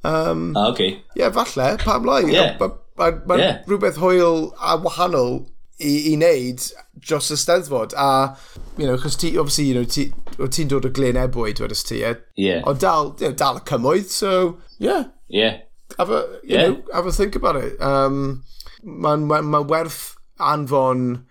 Um, 0.05 0.57
ah, 0.57 0.69
okay. 0.71 0.89
Ie, 0.89 1.05
yeah, 1.17 1.31
falle, 1.31 1.79
pam 1.79 2.05
lai. 2.05 2.21
Yeah. 2.21 2.57
Mae 2.61 2.71
ma, 2.99 3.11
ma 3.27 3.35
yeah. 3.37 3.63
rhywbeth 3.67 3.99
hwyl 4.03 4.53
a 4.61 4.77
wahanol 4.79 5.47
i, 5.81 6.13
i 6.13 6.15
wneud 6.17 6.67
dros 7.01 7.31
y 7.33 7.39
steddfod. 7.41 7.95
A, 7.97 8.37
you 8.77 8.87
know, 8.87 8.99
chos 8.99 9.17
ti, 9.17 9.37
obviously, 9.39 9.71
you 9.71 9.75
know, 9.75 9.85
ti, 9.85 10.11
o 10.39 10.49
ti'n 10.51 10.69
dod 10.69 10.87
o 10.89 10.93
glen 10.93 11.21
ebwyd 11.21 11.63
wedys 11.63 11.85
ti, 11.89 12.03
e? 12.05 12.15
Yeah. 12.37 12.63
Ond 12.69 12.83
dal, 12.83 13.15
you 13.21 13.31
know, 13.31 13.37
dal 13.37 13.61
y 13.61 13.67
cymwyd, 13.69 14.11
so, 14.11 14.59
yeah. 14.79 15.11
Yeah. 15.29 15.61
Have 15.99 16.11
a, 16.11 16.25
you 16.43 16.57
yeah. 16.57 16.67
know, 16.67 16.83
have 16.93 17.07
a 17.07 17.13
think 17.13 17.37
about 17.37 17.57
it. 17.57 17.81
Um, 17.81 18.45
Mae'n 18.83 19.29
ma, 19.29 19.41
ma 19.47 19.61
werth 19.63 20.17
anfon 20.43 21.25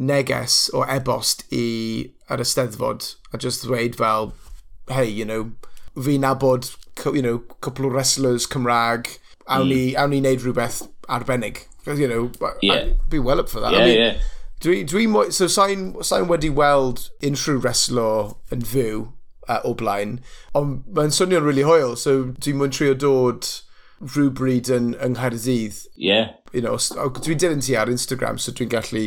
neges 0.00 0.70
o 0.74 0.82
e 0.82 0.98
i 1.54 2.12
ar 2.30 2.42
y 2.42 2.46
steddfod 2.46 3.14
a 3.34 3.38
just 3.38 3.66
dweud 3.66 3.96
fel, 3.98 4.32
hey, 4.88 5.08
you 5.08 5.24
know, 5.24 5.50
fi 5.96 6.16
nabod, 6.18 6.70
you 7.14 7.22
know, 7.22 7.38
cwpl 7.60 7.86
o 7.86 7.90
wrestlers 7.90 8.46
Cymraeg, 8.46 9.18
awn 9.46 9.66
mm. 9.66 9.72
ni, 9.74 9.82
awn 9.96 10.14
ni 10.14 10.20
wneud 10.22 10.44
rhywbeth 10.46 10.82
arbennig. 11.08 11.64
You 11.86 12.08
know, 12.08 12.30
yeah. 12.60 12.74
I'd 12.74 13.10
be 13.10 13.18
well 13.18 13.40
up 13.40 13.48
for 13.48 13.60
that. 13.60 13.72
Yeah, 13.72 13.78
I 13.78 13.84
mean, 13.84 13.98
yeah. 13.98 14.20
Dwi, 14.60 14.84
dwi 14.86 15.08
mo, 15.08 15.30
so 15.30 15.46
sa'n 15.48 16.04
sa 16.04 16.20
wedi 16.28 16.50
weld 16.52 17.06
unrhyw 17.24 17.62
wrestler 17.64 18.34
yn 18.52 18.60
fyw 18.68 19.06
uh, 19.48 19.62
o 19.64 19.72
blaen, 19.74 20.18
ond 20.54 20.82
mae'n 20.92 21.14
swnio'n 21.16 21.46
really 21.46 21.64
hwyl, 21.64 21.96
so 21.96 22.34
dwi'n 22.36 22.60
mwyn 22.60 22.74
trio 22.76 22.92
dod 22.92 23.48
rhywbryd 24.04 24.68
yn, 24.76 24.92
yng 25.00 25.16
Nghaerdydd. 25.16 25.80
Yeah. 25.96 26.36
You 26.52 26.60
know, 26.66 26.76
dwi'n 26.76 27.40
dilyn 27.40 27.64
ti 27.64 27.78
ar 27.80 27.88
Instagram, 27.88 28.36
so 28.36 28.52
dwi'n 28.52 28.70
gallu 28.76 29.06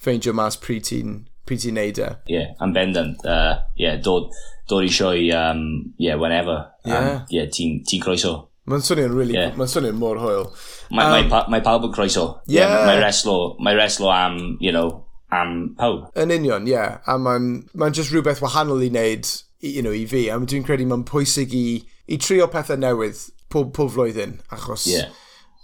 ffeindio 0.00 0.32
mas 0.36 0.56
pryd 0.56 0.88
ti'n 0.88 1.14
pryd 1.48 1.62
ti'n 1.64 1.78
neud 1.78 2.00
e. 2.00 2.08
Ie, 2.08 2.34
yeah, 2.36 2.50
am 2.64 2.74
bendant. 2.76 3.22
Uh, 3.26 3.60
yeah, 3.80 4.00
dod, 4.02 4.32
dod 4.70 4.86
i 4.86 4.90
sioi, 4.92 5.28
um, 5.36 5.94
yeah, 5.98 6.18
whenever. 6.20 6.58
Yeah. 6.84 6.98
Um, 6.98 7.22
yeah, 7.30 7.48
ti'n 7.52 7.82
ti 7.88 8.00
croeso. 8.02 8.34
Mae'n 8.70 8.84
swnio'n 8.84 9.12
really, 9.12 9.36
yeah. 9.36 9.52
mae'n 9.58 9.68
swnio'n 9.70 9.98
mor 10.00 10.20
hwyl. 10.22 10.46
Mae 10.94 11.24
um, 11.24 11.32
ma, 11.32 11.44
ma 11.52 11.60
pawb 11.64 11.88
yn 11.90 11.96
croeso. 11.96 12.28
Yeah. 12.48 12.70
yeah 12.70 12.86
mae 12.88 13.00
reslo, 13.02 13.38
mae 13.60 13.76
reslo 13.76 14.12
am, 14.14 14.56
you 14.64 14.72
know, 14.72 15.04
am 15.34 15.74
pawb. 15.80 16.06
Yn 16.16 16.32
union, 16.32 16.68
ie. 16.68 16.76
Yeah. 16.78 17.02
A 17.04 17.18
mae'n 17.20 17.58
ma 17.76 17.90
just 17.92 18.14
rhywbeth 18.14 18.40
wahanol 18.44 18.84
i 18.84 18.92
wneud 18.92 19.28
you 19.64 19.82
know, 19.82 19.92
i 19.92 20.04
fi. 20.04 20.28
A 20.28 20.38
dwi'n 20.38 20.64
credu 20.66 20.86
mae'n 20.88 21.06
pwysig 21.08 21.54
i, 21.56 21.66
i 22.06 22.18
trio 22.20 22.46
pethau 22.52 22.78
newydd 22.80 23.20
pob, 23.52 23.72
pob 23.76 23.92
flwyddyn. 23.94 24.38
Achos, 24.52 24.86
yeah. 24.90 25.08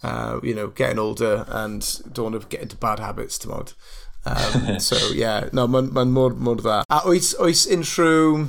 uh, 0.03 0.41
you 0.43 0.55
know, 0.55 0.69
getting 0.69 0.99
older 0.99 1.45
and 1.49 1.85
don't 2.13 2.33
want 2.33 2.41
to 2.41 2.49
get 2.49 2.63
into 2.63 2.81
bad 2.81 3.03
habits, 3.03 3.39
ti'n 3.39 3.53
modd. 3.53 3.75
Um, 4.27 4.79
so, 4.87 4.97
yeah, 5.15 5.49
no, 5.53 5.67
mae'n 5.69 5.93
ma 5.97 6.05
mor, 6.05 6.35
mor 6.37 6.61
dda. 6.61 6.83
A 6.91 7.01
oes, 7.09 7.33
oes 7.41 7.65
unrhyw, 7.73 8.45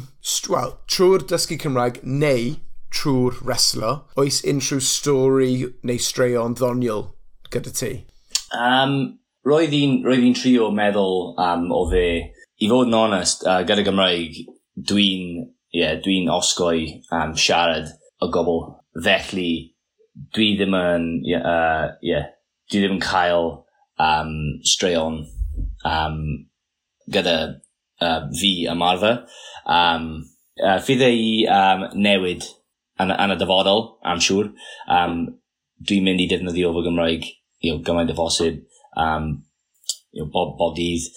well, 0.51 0.75
trwy'r 0.91 1.25
dysgu 1.29 1.57
Cymraeg 1.61 2.01
neu 2.03 2.57
trwy'r 2.91 3.39
wrestler, 3.45 4.01
oes 4.19 4.41
unrhyw 4.47 4.83
stori 4.83 5.53
neu 5.87 6.01
straeon 6.01 6.57
ddoniol 6.59 7.07
gyda 7.53 7.73
ti? 7.75 7.93
Um, 8.51 8.97
roedd 9.47 9.75
un, 9.77 10.01
roedd 10.07 10.27
un 10.27 10.37
trio 10.37 10.69
meddwl 10.75 11.33
um, 11.39 11.69
o 11.71 11.85
fe, 11.91 12.05
i 12.61 12.69
fod 12.69 12.91
yn 12.91 12.99
onest, 12.99 13.47
uh, 13.47 13.61
gyda 13.67 13.87
Gymraeg, 13.87 14.43
dwi'n 14.91 15.47
yeah, 15.71 15.95
dwi'n 16.03 16.29
osgoi 16.31 17.01
um, 17.15 17.35
siarad 17.35 17.91
o 18.21 18.29
gobl. 18.31 18.65
Felly, 19.03 19.71
dwi 20.35 20.55
ddim 20.59 20.75
yn, 20.75 21.05
yeah, 21.23 21.45
uh, 21.47 21.91
yeah, 22.03 22.27
dwi 22.67 22.83
ddim 22.83 22.97
yn 22.97 23.03
cael 23.03 23.53
um, 23.95 24.33
straeon 24.67 25.21
um, 25.87 26.47
gyda 27.11 27.35
uh, 28.01 28.29
fi 28.37 28.51
ymarfer. 28.71 29.21
Um, 29.65 30.09
uh, 30.61 30.79
fydd 30.83 31.03
ei 31.05 31.45
um, 31.49 31.87
newid 31.95 32.47
yn, 33.01 33.13
yn 33.13 33.35
y 33.35 33.37
dyfodol, 33.39 33.85
am 34.07 34.21
siŵr. 34.23 34.51
Um, 34.91 35.21
dwi'n 35.87 36.05
mynd 36.05 36.23
i 36.23 36.27
defnyddio 36.29 36.73
fy 36.75 36.83
Gymraeg 36.87 37.29
you 37.61 37.73
know, 37.73 37.81
gymaint 37.85 38.11
o 38.13 38.17
bosib 38.17 38.61
um, 38.97 39.43
you 40.11 40.23
know, 40.23 40.29
bob, 40.33 40.57
bob 40.59 40.75
dydd. 40.77 41.07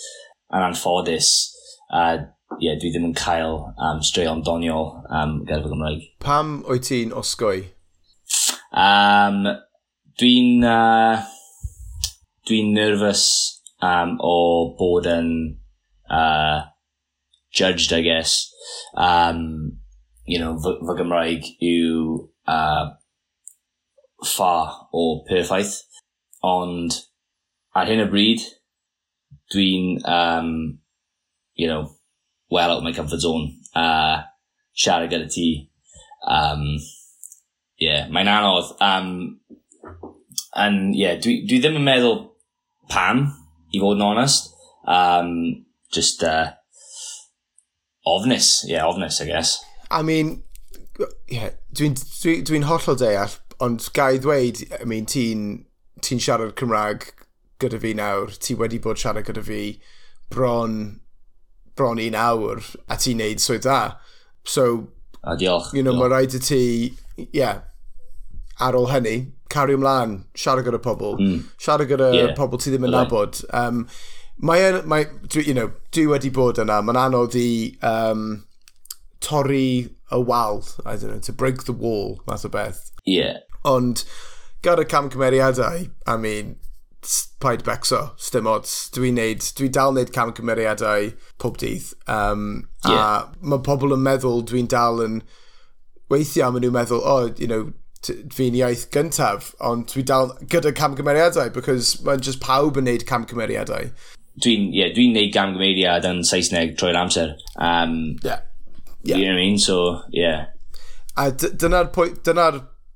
Yn 0.55 0.62
anffodus, 0.62 1.29
uh, 1.90 2.20
yeah, 2.62 2.77
dwi 2.79 2.92
ddim 2.92 3.09
yn 3.09 3.14
cael 3.18 3.57
um, 3.75 4.03
straeon 4.07 4.44
doniol 4.47 4.92
um, 5.09 5.40
gyda 5.49 5.62
fy 5.64 5.73
Gymraeg. 5.73 6.09
Pam 6.23 6.59
o'i 6.70 6.83
ti'n 6.85 7.14
osgoi? 7.16 7.64
Um, 8.70 9.47
dwi'n... 10.20 10.61
Uh, 10.62 11.25
dwi'n 12.44 12.75
nervous 12.77 13.54
um, 13.85 14.16
o 14.20 14.35
bod 14.79 15.09
yn 15.11 15.31
uh, 16.11 16.64
judged, 17.53 17.92
I 17.92 18.03
guess. 18.03 18.51
Um, 18.97 19.79
you 20.27 20.38
know, 20.38 20.59
fy, 20.59 20.77
Gymraeg 20.99 21.49
yw 21.61 22.29
uh, 22.47 22.94
far 24.25 24.88
o 24.92 25.25
perffaith. 25.29 25.83
Ond 26.44 26.97
ar 27.75 27.90
hyn 27.90 28.05
o 28.05 28.09
um, 30.05 30.79
you 31.55 31.68
know, 31.68 31.90
well 32.51 32.70
out 32.70 32.79
of 32.79 32.85
my 32.85 32.92
comfort 32.92 33.20
zone. 33.20 33.61
Uh, 33.75 34.23
siarad 34.77 35.11
gyda 35.12 35.31
ti. 35.31 35.70
Um, 36.27 36.79
yeah, 37.79 38.09
mae'n 38.09 38.31
anodd. 38.31 38.75
Um, 38.81 39.40
and 40.55 40.94
yeah, 40.97 41.16
dwi, 41.16 41.42
dwi 41.49 41.61
ddim 41.61 41.81
yn 41.81 41.87
meddwl 41.87 42.20
pam, 42.90 43.27
i 43.75 43.81
fod 43.83 43.99
yn 43.99 44.07
onest. 44.07 44.53
Um, 44.87 45.65
just 45.95 46.23
uh, 46.23 46.53
ofnus, 48.07 48.65
yeah, 48.67 48.85
ofnus, 48.85 49.21
I 49.23 49.27
guess. 49.27 49.59
I 49.91 50.03
mean, 50.03 50.43
yeah, 51.29 51.51
dwi'n 51.75 51.97
dwi, 51.99 52.41
dwi 52.47 52.63
hollol 52.69 52.99
deall, 53.01 53.37
ond 53.65 53.87
gai 53.97 54.19
ddweud, 54.19 54.65
I 54.81 54.85
mean, 54.89 55.07
ti'n 55.11 55.65
ti 56.05 56.19
siarad 56.21 56.55
Cymraeg 56.59 57.09
gyda 57.63 57.81
fi 57.81 57.95
nawr, 57.97 58.35
ti 58.41 58.57
wedi 58.59 58.81
bod 58.83 59.01
siarad 59.01 59.27
gyda 59.29 59.45
fi 59.47 59.61
bron, 60.33 61.01
bron 61.79 62.03
un 62.03 62.19
awr, 62.19 62.63
a 62.89 62.99
ti'n 63.01 63.23
neud 63.23 63.43
swydd 63.43 63.69
da. 63.69 63.79
So, 64.45 64.89
a 65.23 65.37
diolch. 65.41 65.73
You 65.73 65.83
know, 65.83 65.97
mae 65.97 66.13
rhaid 66.13 66.37
i 66.37 66.43
ti, 66.43 66.63
yeah, 67.33 67.63
ar 68.62 68.77
ôl 68.79 68.90
hynny, 68.90 69.17
cario 69.51 69.79
ymlaen, 69.79 70.19
siarad 70.38 70.67
gyda 70.67 70.81
pobl, 70.83 71.17
mm. 71.21 71.38
siarad 71.62 71.90
gyda 71.90 72.11
yeah. 72.14 72.35
pobl 72.38 72.61
ti 72.61 72.73
ddim 72.73 72.87
yn 72.88 72.95
nabod. 72.95 73.40
Um, 73.55 73.85
mae, 74.37 74.71
mae, 74.90 75.09
dwi, 75.27 75.47
you 75.49 75.55
know, 75.55 75.71
dwi 75.95 76.07
wedi 76.11 76.33
bod 76.35 76.61
yna, 76.62 76.81
mae'n 76.85 77.01
anodd 77.07 77.38
i 77.38 77.49
um, 77.87 78.45
torri 79.25 79.95
y 80.12 80.21
wal, 80.21 80.62
I 80.85 80.97
don't 80.97 81.11
know, 81.11 81.21
to 81.21 81.33
break 81.33 81.64
the 81.64 81.73
wall, 81.73 82.21
math 82.27 82.45
o 82.45 82.53
beth. 82.53 82.90
Yeah. 83.07 83.40
Ond, 83.64 84.05
gyda 84.64 84.87
cam 84.88 85.11
cymeriadau, 85.11 85.88
I 86.07 86.17
mean, 86.17 86.57
paid 87.40 87.64
becso, 87.64 88.12
stym 88.17 88.49
ots. 88.49 88.88
Dwi'n 88.95 89.19
neud, 89.19 89.45
dwi 89.59 89.71
dal 89.73 89.95
neud 89.97 90.12
cam 90.14 90.33
cymeriadau 90.37 91.12
pob 91.38 91.59
dydd. 91.61 91.90
Um, 92.09 92.69
yeah. 92.87 93.01
A 93.01 93.45
mae 93.45 93.64
pobl 93.64 93.97
yn 93.97 94.05
meddwl, 94.05 94.45
dwi'n 94.49 94.71
dal 94.73 95.03
yn, 95.05 95.23
weithiau 96.12 96.53
maen 96.53 96.64
nhw'n 96.64 96.77
meddwl, 96.79 97.03
oh, 97.05 97.33
you 97.40 97.49
know, 97.51 97.73
fi'n 98.35 98.57
iaith 98.59 98.88
gyntaf, 98.95 99.53
ond 99.64 99.88
dwi 99.93 100.05
dal 100.07 100.33
gyda 100.53 100.73
camgymeriadau, 100.77 101.53
because 101.55 101.97
mae'n 102.05 102.25
just 102.25 102.43
pawb 102.45 102.79
yn 102.81 102.88
neud 102.88 103.07
camgymeriadau. 103.09 103.90
Dwi'n 104.45 104.71
yeah, 104.75 104.90
dwi 104.95 105.09
neud 105.12 105.33
camgymeriad 105.35 106.09
yn 106.09 106.25
Saesneg 106.27 106.77
trwy'r 106.81 106.99
amser. 106.99 107.37
Um, 107.57 108.17
yeah. 108.25 108.43
yeah. 109.03 109.17
You 109.17 109.27
know 109.27 109.35
what 109.35 109.40
I 109.40 109.45
mean? 109.45 109.59
So, 109.59 110.03
yeah. 110.11 110.47
A 111.17 111.31
dyna'r 111.31 111.93
dyna 112.27 112.49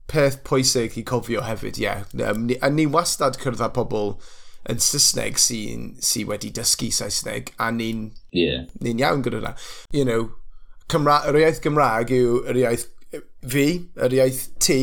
peth 0.09 0.43
pwysig 0.49 0.97
i 0.99 1.05
cofio 1.07 1.45
hefyd, 1.47 1.79
ie. 1.79 1.87
Yeah. 1.87 2.31
Um, 2.31 2.47
ni, 2.49 2.59
a 2.63 2.71
ni 2.73 2.89
wastad 2.91 3.39
cyrdd 3.43 3.63
â 3.63 3.71
pobl 3.77 4.17
yn 4.69 4.83
Saesneg 4.83 5.39
sy'n 5.41 5.95
sy 6.05 6.25
wedi 6.29 6.51
dysgu 6.53 6.91
Saesneg, 6.93 7.55
a 7.63 7.71
ni'n 7.73 8.09
yeah. 8.37 8.67
ni 8.83 8.97
iawn 8.99 9.23
gyda 9.25 9.41
hwnna. 9.41 9.55
You 9.95 10.05
know, 10.09 10.29
Cymra 10.89 11.21
yr 11.29 11.37
iaith 11.37 11.61
Gymraeg 11.65 12.13
yw 12.17 12.39
yr 12.49 12.59
iaith 12.63 12.87
fi, 13.49 13.67
yr 13.97 14.15
iaith 14.21 14.43
ti, 14.63 14.81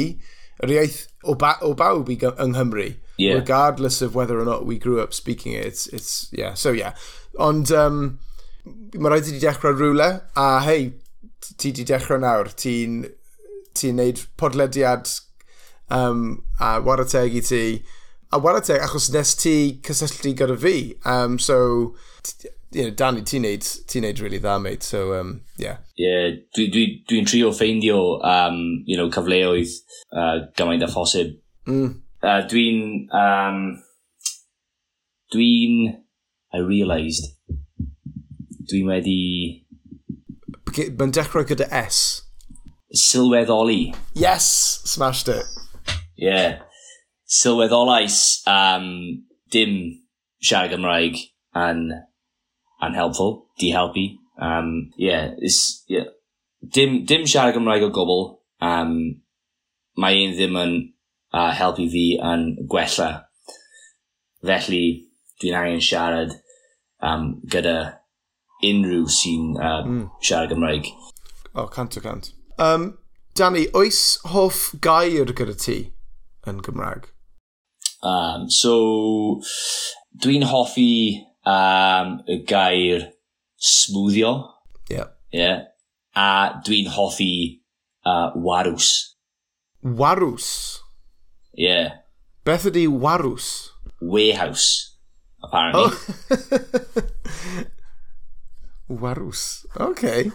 yr 0.64 0.74
iaith 0.78 1.02
o, 1.24 1.36
ba 1.40 1.56
o 1.66 1.74
bawb 1.78 2.10
i 2.10 2.18
yng 2.20 2.54
Nghymru. 2.54 2.94
Yeah. 3.18 3.36
Regardless 3.36 4.02
of 4.02 4.14
whether 4.14 4.40
or 4.40 4.44
not 4.44 4.66
we 4.66 4.78
grew 4.78 5.00
up 5.00 5.14
speaking 5.14 5.54
it, 5.54 5.66
it's, 5.66 5.88
it's 5.88 6.28
yeah, 6.34 6.54
so 6.54 6.72
yeah. 6.72 6.94
Ond, 7.40 7.72
um, 7.72 8.20
mae 8.66 9.12
rhaid 9.12 9.30
i 9.30 9.36
ti 9.36 9.44
dechrau 9.44 9.76
rhywle, 9.76 10.10
a 10.36 10.48
hei, 10.66 10.90
ti 11.58 11.72
di 11.76 11.86
dechrau 11.88 12.20
nawr, 12.22 12.52
ti'n 12.60 13.06
ti 13.76 13.92
neud 13.96 14.24
podlediad 14.40 15.12
um, 15.94 16.44
a 16.60 16.76
warateg 16.84 17.38
i 17.40 17.44
ti, 17.46 17.64
a 18.34 18.40
warateg 18.42 18.84
achos 18.84 19.10
nes 19.14 19.36
ti 19.40 19.56
cysylltu 19.86 20.36
gyda 20.42 20.58
fi, 20.60 20.76
um, 21.06 21.40
so 21.40 21.58
you 22.76 22.84
know, 22.84 22.92
Danny, 22.92 23.22
ti'n 23.24 23.46
neud, 23.46 23.66
ti 23.88 24.02
neud 24.04 24.20
really 24.20 24.40
dda, 24.40 24.60
mate, 24.62 24.84
so, 24.84 25.14
um, 25.16 25.42
yeah. 25.58 25.78
Yeah, 25.96 26.36
dwi'n 26.58 26.74
dwi, 26.74 26.84
dwi, 26.84 27.04
dwi 27.08 27.22
trio 27.30 27.52
ffeindio, 27.56 28.00
um, 28.28 28.84
you 28.86 28.98
know, 29.00 29.08
cyfleoedd 29.14 29.72
uh, 30.12 30.46
gymaint 30.60 30.84
a 30.84 30.90
phosib. 30.92 31.38
Mm. 31.70 32.02
Uh, 32.20 32.42
dwi'n, 32.52 32.82
um, 33.16 33.62
dwi'n, 35.34 35.96
I 36.52 36.64
realised, 36.66 37.32
dwi'n 38.68 38.92
wedi... 38.92 39.22
Mae'n 40.76 41.16
dechrau 41.16 41.48
gyda 41.48 41.70
S. 41.72 42.26
Sylweddoli. 42.92 43.94
Yes! 44.20 44.82
Smashed 44.84 45.32
it. 45.32 45.46
Yeah. 46.20 46.60
Sylweddolais 47.24 48.44
um, 48.52 49.24
dim 49.52 49.80
siarad 50.44 50.76
Gymraeg 50.76 51.24
and 52.82 52.96
helpful. 52.96 53.48
'Di 53.58 53.72
helpu. 53.72 54.18
Um, 54.38 54.92
yeah, 54.98 55.32
it's, 55.38 55.84
yeah. 55.88 56.12
Dim, 56.62 57.06
dim 57.06 57.24
siarad 57.24 57.56
Gymraeg 57.56 57.84
o 57.84 57.92
gwbl. 57.94 58.26
Um, 58.62 59.22
mae 59.98 60.26
un 60.26 60.36
ddim 60.36 60.58
yn 60.60 60.74
uh, 61.34 61.52
helpu 61.56 61.88
fi 61.92 62.06
yn 62.20 62.50
gwella. 62.72 63.10
Felly, 64.46 64.84
dwi'n 65.42 65.58
angen 65.60 65.84
siarad 65.84 66.36
um, 67.02 67.36
gyda 67.52 67.78
unrhyw 68.66 69.08
sy'n 69.12 69.56
uh, 69.56 69.82
mm. 69.86 70.06
siarad 70.22 70.52
Gymraeg. 70.52 70.92
O, 71.54 71.64
oh, 71.64 71.68
cant 71.72 71.96
o 71.98 72.04
cant. 72.04 72.34
Um, 72.60 72.98
Danny, 73.36 73.68
oes 73.76 74.18
hoff 74.32 74.70
gair 74.84 75.32
gyda 75.32 75.56
ti 75.60 75.78
yn 76.48 76.62
Gymraeg? 76.66 77.10
Um, 78.06 78.50
so, 78.52 78.76
dwi'n 80.22 80.46
hoffi 80.52 80.92
um, 81.46 82.20
y 82.28 82.42
gair 82.48 83.12
smwddio. 83.58 84.34
Yeah. 84.90 85.14
Yeah. 85.32 85.62
A 86.16 86.62
dwi'n 86.66 86.90
hoffi 86.96 87.62
uh, 88.06 88.32
warws. 88.36 89.16
Warws? 89.82 90.82
Yeah. 91.54 92.02
Beth 92.46 92.66
ydi 92.70 92.88
warws? 92.88 93.72
Warehouse, 94.02 94.98
apparently. 95.44 95.92
Oh. 95.92 97.04
warws. 99.02 99.66
Okay. 99.78 100.32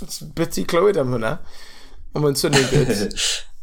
That's 0.00 0.20
bit 0.20 0.58
i 0.58 0.64
clywed 0.64 0.98
am 1.00 1.12
hwnna. 1.14 1.38
Ond 2.14 2.24
mae'n 2.24 2.38
swnio'n 2.38 2.70
good. 2.72 3.14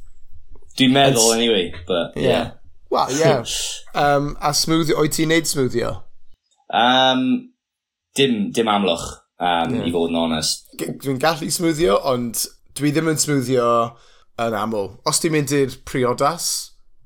Dwi'n 0.76 0.92
meddwl, 0.92 1.32
anyway, 1.38 1.70
but, 1.88 2.18
yeah. 2.18 2.28
yeah. 2.28 2.52
Well, 2.90 3.12
yeah. 3.20 3.46
um, 3.94 4.36
a 4.42 4.52
smoothie, 4.52 4.98
oed 5.00 5.16
ti'n 5.16 5.32
neud 5.32 5.48
smoothio? 5.48 5.94
Um, 6.74 7.52
dim, 8.16 8.52
dim 8.52 8.68
amlwch, 8.72 9.06
um, 9.40 9.76
yeah. 9.76 9.86
i 9.86 9.94
fod 9.94 10.14
yn 10.14 10.20
onest. 10.20 10.72
Dwi'n 10.80 11.20
gallu 11.22 11.52
smwddio, 11.54 12.00
ond 12.12 12.46
dwi 12.78 12.92
ddim 12.96 13.12
yn 13.12 13.22
smwddio 13.22 13.68
yn 14.42 14.58
aml. 14.58 14.90
Os 15.08 15.22
ti'n 15.22 15.36
mynd 15.36 15.54
i'r 15.56 15.78
priodas, 15.88 16.50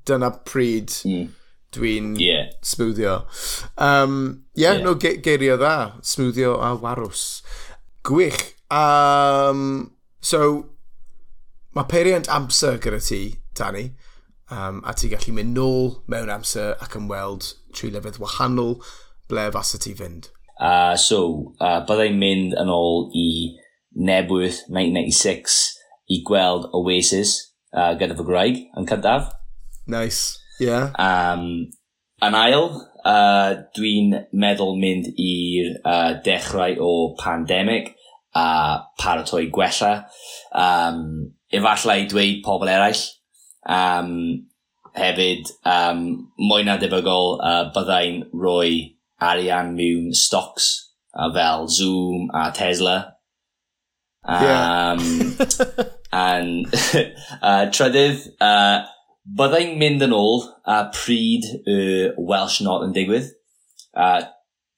dyna 0.08 0.32
pryd 0.48 0.94
mm. 1.06 1.28
dwi'n 1.76 2.14
yeah. 2.20 2.50
smwddio. 2.66 3.20
Um, 3.76 4.16
yeah, 4.54 4.78
yeah, 4.78 4.84
no, 4.84 4.96
ge 5.00 5.18
geirio 5.24 5.58
dda, 5.60 5.76
smwddio 6.06 6.56
a 6.64 6.74
warws. 6.80 7.42
Gwych. 8.06 8.40
Um, 8.70 9.90
so, 10.22 10.44
mae 11.76 11.90
peiriant 11.90 12.30
amser 12.32 12.80
gyda 12.82 13.02
ti, 13.04 13.22
Danny, 13.58 13.90
um, 14.50 14.80
a 14.86 14.94
ti'n 14.96 15.12
gallu 15.14 15.34
mynd 15.36 15.56
nôl 15.58 15.92
mewn 16.10 16.32
amser 16.32 16.76
ac 16.82 16.96
yn 16.98 17.10
weld 17.10 17.52
tri 17.76 17.90
lefydd 17.94 18.18
wahanol 18.22 18.78
ble 19.30 19.48
fasa 19.54 19.80
ti 19.82 19.94
fynd? 19.96 20.28
Uh, 20.60 20.92
so, 21.00 21.54
uh, 21.62 21.80
byddai'n 21.88 22.18
mynd 22.20 22.56
yn 22.60 22.70
ôl 22.72 23.08
i 23.16 23.28
Nebwyth 23.96 24.66
1996 24.68 25.56
i 26.12 26.20
gweld 26.26 26.68
Oasis 26.76 27.32
uh, 27.72 27.94
gyda 27.98 28.16
fy 28.18 28.26
graig 28.28 28.60
yn 28.78 28.88
cyntaf. 28.90 29.30
Nice, 29.90 30.36
yeah. 30.60 30.92
Um, 31.00 31.70
yn 32.22 32.36
ail, 32.36 32.68
uh, 33.06 33.54
dwi'n 33.76 34.12
meddwl 34.36 34.76
mynd 34.82 35.10
i'r 35.16 35.72
uh, 35.80 36.12
dechrau 36.26 36.76
o 36.84 36.92
pandemig 37.20 37.94
a 38.36 38.44
uh, 38.44 38.76
paratoi 39.00 39.48
gwella. 39.50 39.94
Um, 40.54 41.32
efallai 41.50 42.04
dweud 42.10 42.44
pobl 42.46 42.70
eraill. 42.70 43.02
Um, 43.66 44.12
hefyd, 44.94 45.50
um, 45.66 46.06
mwy 46.38 46.66
na 46.66 46.76
debygol, 46.80 47.38
uh, 47.40 47.68
byddai'n 47.74 48.24
rhoi 48.34 48.99
arian 49.20 49.74
mewn 49.76 50.14
stocks 50.14 50.90
a 51.14 51.32
fel 51.32 51.68
Zoom 51.68 52.30
a 52.34 52.50
Tesla. 52.52 53.16
Um, 54.24 54.40
yeah. 54.42 54.96
and 56.12 56.66
uh, 57.42 57.66
trydydd, 57.72 58.26
uh, 58.40 58.86
byddai'n 59.38 59.76
mynd 59.80 60.04
yn 60.06 60.14
ôl 60.16 60.44
a 60.66 60.82
pryd 60.94 61.46
y 61.68 61.78
Welsh 62.18 62.60
Not 62.66 62.86
yn 62.86 62.94
digwydd. 62.96 63.30
Uh, 63.94 64.22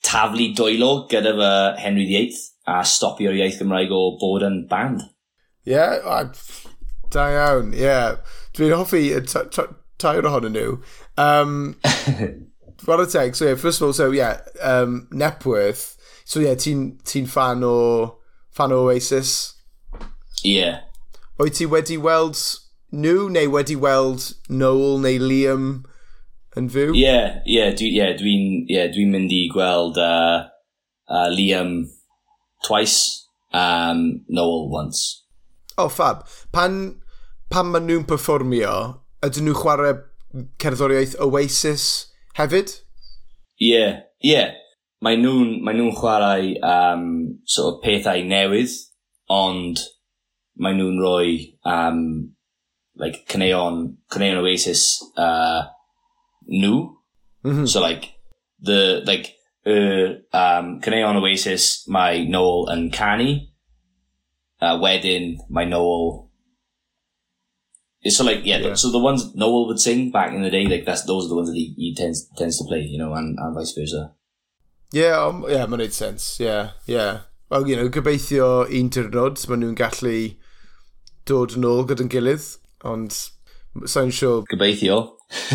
taflu 0.05 0.51
dwylo 0.57 0.93
gyda 1.11 1.35
fy 1.39 1.53
Henry 1.83 2.07
VIII 2.11 2.39
a 2.73 2.83
stopio'r 2.87 3.39
iaith 3.39 3.61
Gymraeg 3.61 3.93
o 3.95 4.05
bod 4.21 4.47
yn 4.47 4.63
band. 4.71 5.05
Ie, 5.67 5.77
yeah, 5.77 6.25
da 7.13 7.29
iawn, 7.31 7.75
ie. 7.77 7.85
Yeah. 7.87 8.17
Dwi'n 8.57 8.75
hoffi 8.77 9.05
tair 10.03 10.27
ohonyn 10.29 10.57
nhw. 10.57 10.79
Um, 11.21 11.77
What 12.85 13.01
a 13.01 13.07
teg. 13.07 13.37
So, 13.37 13.47
yeah, 13.47 13.55
first 13.55 13.81
of 13.81 13.87
all, 13.87 13.93
so, 13.93 14.11
yeah, 14.11 14.41
um, 14.61 15.09
Nepworth. 15.13 15.97
So, 16.25 16.41
yeah, 16.41 16.55
ti'n 16.55 17.03
ti 17.05 17.25
fan 17.27 17.63
o, 17.63 18.19
fan 18.51 18.73
o 18.73 18.89
Oasis? 18.89 19.55
Yeah. 20.43 20.81
Oed 21.39 21.55
ti 21.55 21.67
wedi 21.67 21.97
weld 21.99 22.39
nhw, 22.93 23.31
neu 23.33 23.51
wedi 23.51 23.77
weld 23.79 24.33
Noel 24.51 24.99
neu 25.03 25.19
Liam 25.23 25.67
yn 26.59 26.69
fyw? 26.71 26.93
Yeah, 26.99 27.41
yeah, 27.47 27.71
dwi'n 27.73 27.95
yeah, 27.95 28.13
dwi 28.19 28.35
yeah, 28.71 28.91
dwi 28.93 29.07
mynd 29.09 29.33
i 29.33 29.47
gweld 29.53 29.99
uh, 30.03 30.51
uh, 31.09 31.29
Liam 31.33 31.87
twice, 32.67 33.27
um, 33.55 34.25
Noel 34.29 34.69
once. 34.71 35.25
Oh, 35.79 35.89
fab. 35.89 36.27
Pan, 36.53 36.99
pan 37.51 37.71
maen 37.73 37.87
nhw'n 37.89 38.07
performio, 38.09 38.75
ydyn 39.25 39.49
nhw 39.49 39.57
chwarae 39.63 39.97
cerddoriaeth 40.63 41.17
Oasis 41.23 42.12
hefyd? 42.39 42.73
Yeah. 43.61 44.01
Yeah. 44.23 44.55
Mae 45.03 45.19
nhw'n 45.19 45.59
mae 45.67 45.75
nhw 45.75 45.91
chwarae 45.99 46.55
um, 46.63 47.07
sort 47.45 47.75
of 47.75 47.83
pethau 47.83 48.23
newydd, 48.27 48.75
ond 49.33 49.83
mae 50.63 50.77
nhw'n 50.79 51.01
rhoi 51.03 51.33
um, 51.67 52.01
like, 52.95 53.25
cyneuon, 53.31 53.97
cyneuon 54.13 54.43
Oasis 54.45 55.03
uh, 55.17 55.67
nhw. 56.47 56.93
Mm 57.43 57.57
-hmm. 57.57 57.67
So 57.67 57.81
like, 57.81 58.15
the, 58.63 59.03
like, 59.07 59.35
y 59.67 60.23
um, 60.33 60.81
cyneuon 60.83 61.19
Oasis 61.23 61.85
mae 61.89 62.25
Noel 62.29 62.71
yn 62.75 62.91
canu, 62.95 63.31
uh, 64.63 64.77
wedyn 64.83 65.37
mae 65.51 65.67
Noel 65.67 66.32
so 68.11 68.25
like 68.25 68.45
yeah, 68.45 68.59
yeah, 68.59 68.75
so 68.75 68.91
the 68.91 68.99
ones 68.99 69.35
Noel 69.35 69.69
would 69.69 69.81
sing 69.81 70.11
back 70.11 70.33
in 70.33 70.43
the 70.43 70.51
day, 70.51 70.67
like 70.67 70.85
that's 70.85 71.05
those 71.05 71.27
are 71.27 71.29
the 71.29 71.37
ones 71.37 71.49
that 71.49 71.57
he, 71.57 71.75
he 71.77 71.95
tends 71.95 72.29
tends 72.37 72.59
to 72.59 72.65
play, 72.65 72.81
you 72.81 72.99
know, 72.99 73.15
and, 73.15 73.39
and 73.39 73.55
vice 73.55 73.73
versa. 73.73 74.13
Yeah, 74.93 75.25
um, 75.25 75.45
yeah, 75.49 75.65
mae'n 75.67 75.81
neud 75.81 75.95
sense. 75.97 76.39
Yeah, 76.41 76.73
yeah. 76.85 77.21
Well, 77.49 77.67
you 77.69 77.77
know, 77.77 77.89
gobeithio 77.89 78.67
un 78.69 78.91
dyrnod, 78.93 79.41
maen 79.49 79.63
nhw'n 79.65 79.79
gallu 79.79 80.17
dod 81.29 81.55
yn 81.57 81.65
ôl 81.69 81.87
gyda'n 81.89 82.11
gilydd, 82.13 82.45
ond 82.89 83.17
sa'n 83.89 84.13
siŵr... 84.13 84.43
Gobeithio. 84.51 84.99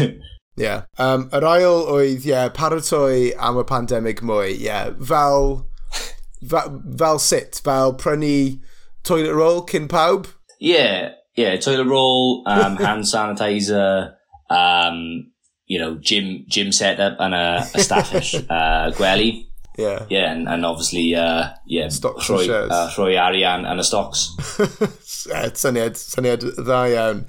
yeah. 0.63 0.87
Um, 0.97 1.27
yr 1.37 1.45
ail 1.51 1.83
oedd, 1.93 2.25
yeah, 2.25 2.47
paratoi 2.53 3.35
am 3.37 3.59
y 3.61 3.65
pandemig 3.69 4.23
mwy, 4.25 4.55
yeah, 4.61 4.89
fel, 5.11 5.67
fel, 6.53 6.81
fel 7.03 7.21
sut, 7.21 7.61
fel 7.65 7.93
prynu 7.99 8.57
toilet 9.05 9.37
roll 9.37 9.61
cyn 9.69 9.85
pawb? 9.91 10.31
Yeah, 10.57 11.11
yeah, 11.37 11.55
toilet 11.55 11.85
roll, 11.85 12.43
um, 12.47 12.75
hand 12.87 13.03
sanitizer, 13.03 14.15
um, 14.49 15.31
you 15.67 15.79
know, 15.79 15.95
gym 15.95 16.45
gym 16.49 16.71
setup 16.71 17.17
and 17.19 17.33
a, 17.33 17.59
a 17.73 17.79
staffish 17.79 18.35
uh, 18.49 18.91
gwely. 18.91 19.45
Yeah. 19.77 20.07
Yeah, 20.09 20.31
and, 20.31 20.49
and 20.49 20.65
obviously, 20.65 21.13
uh, 21.13 21.49
yeah, 21.67 21.89
stocks 21.89 22.27
rhoi, 22.29 22.49
and 22.49 22.71
uh, 22.71 22.89
rhoi 22.97 23.15
arian 23.15 23.63
and 23.63 23.79
a 23.79 23.83
stocks. 23.83 24.33
syniad, 24.39 25.93
syniad 25.93 26.41
dda 26.57 26.79
iawn. 26.95 27.27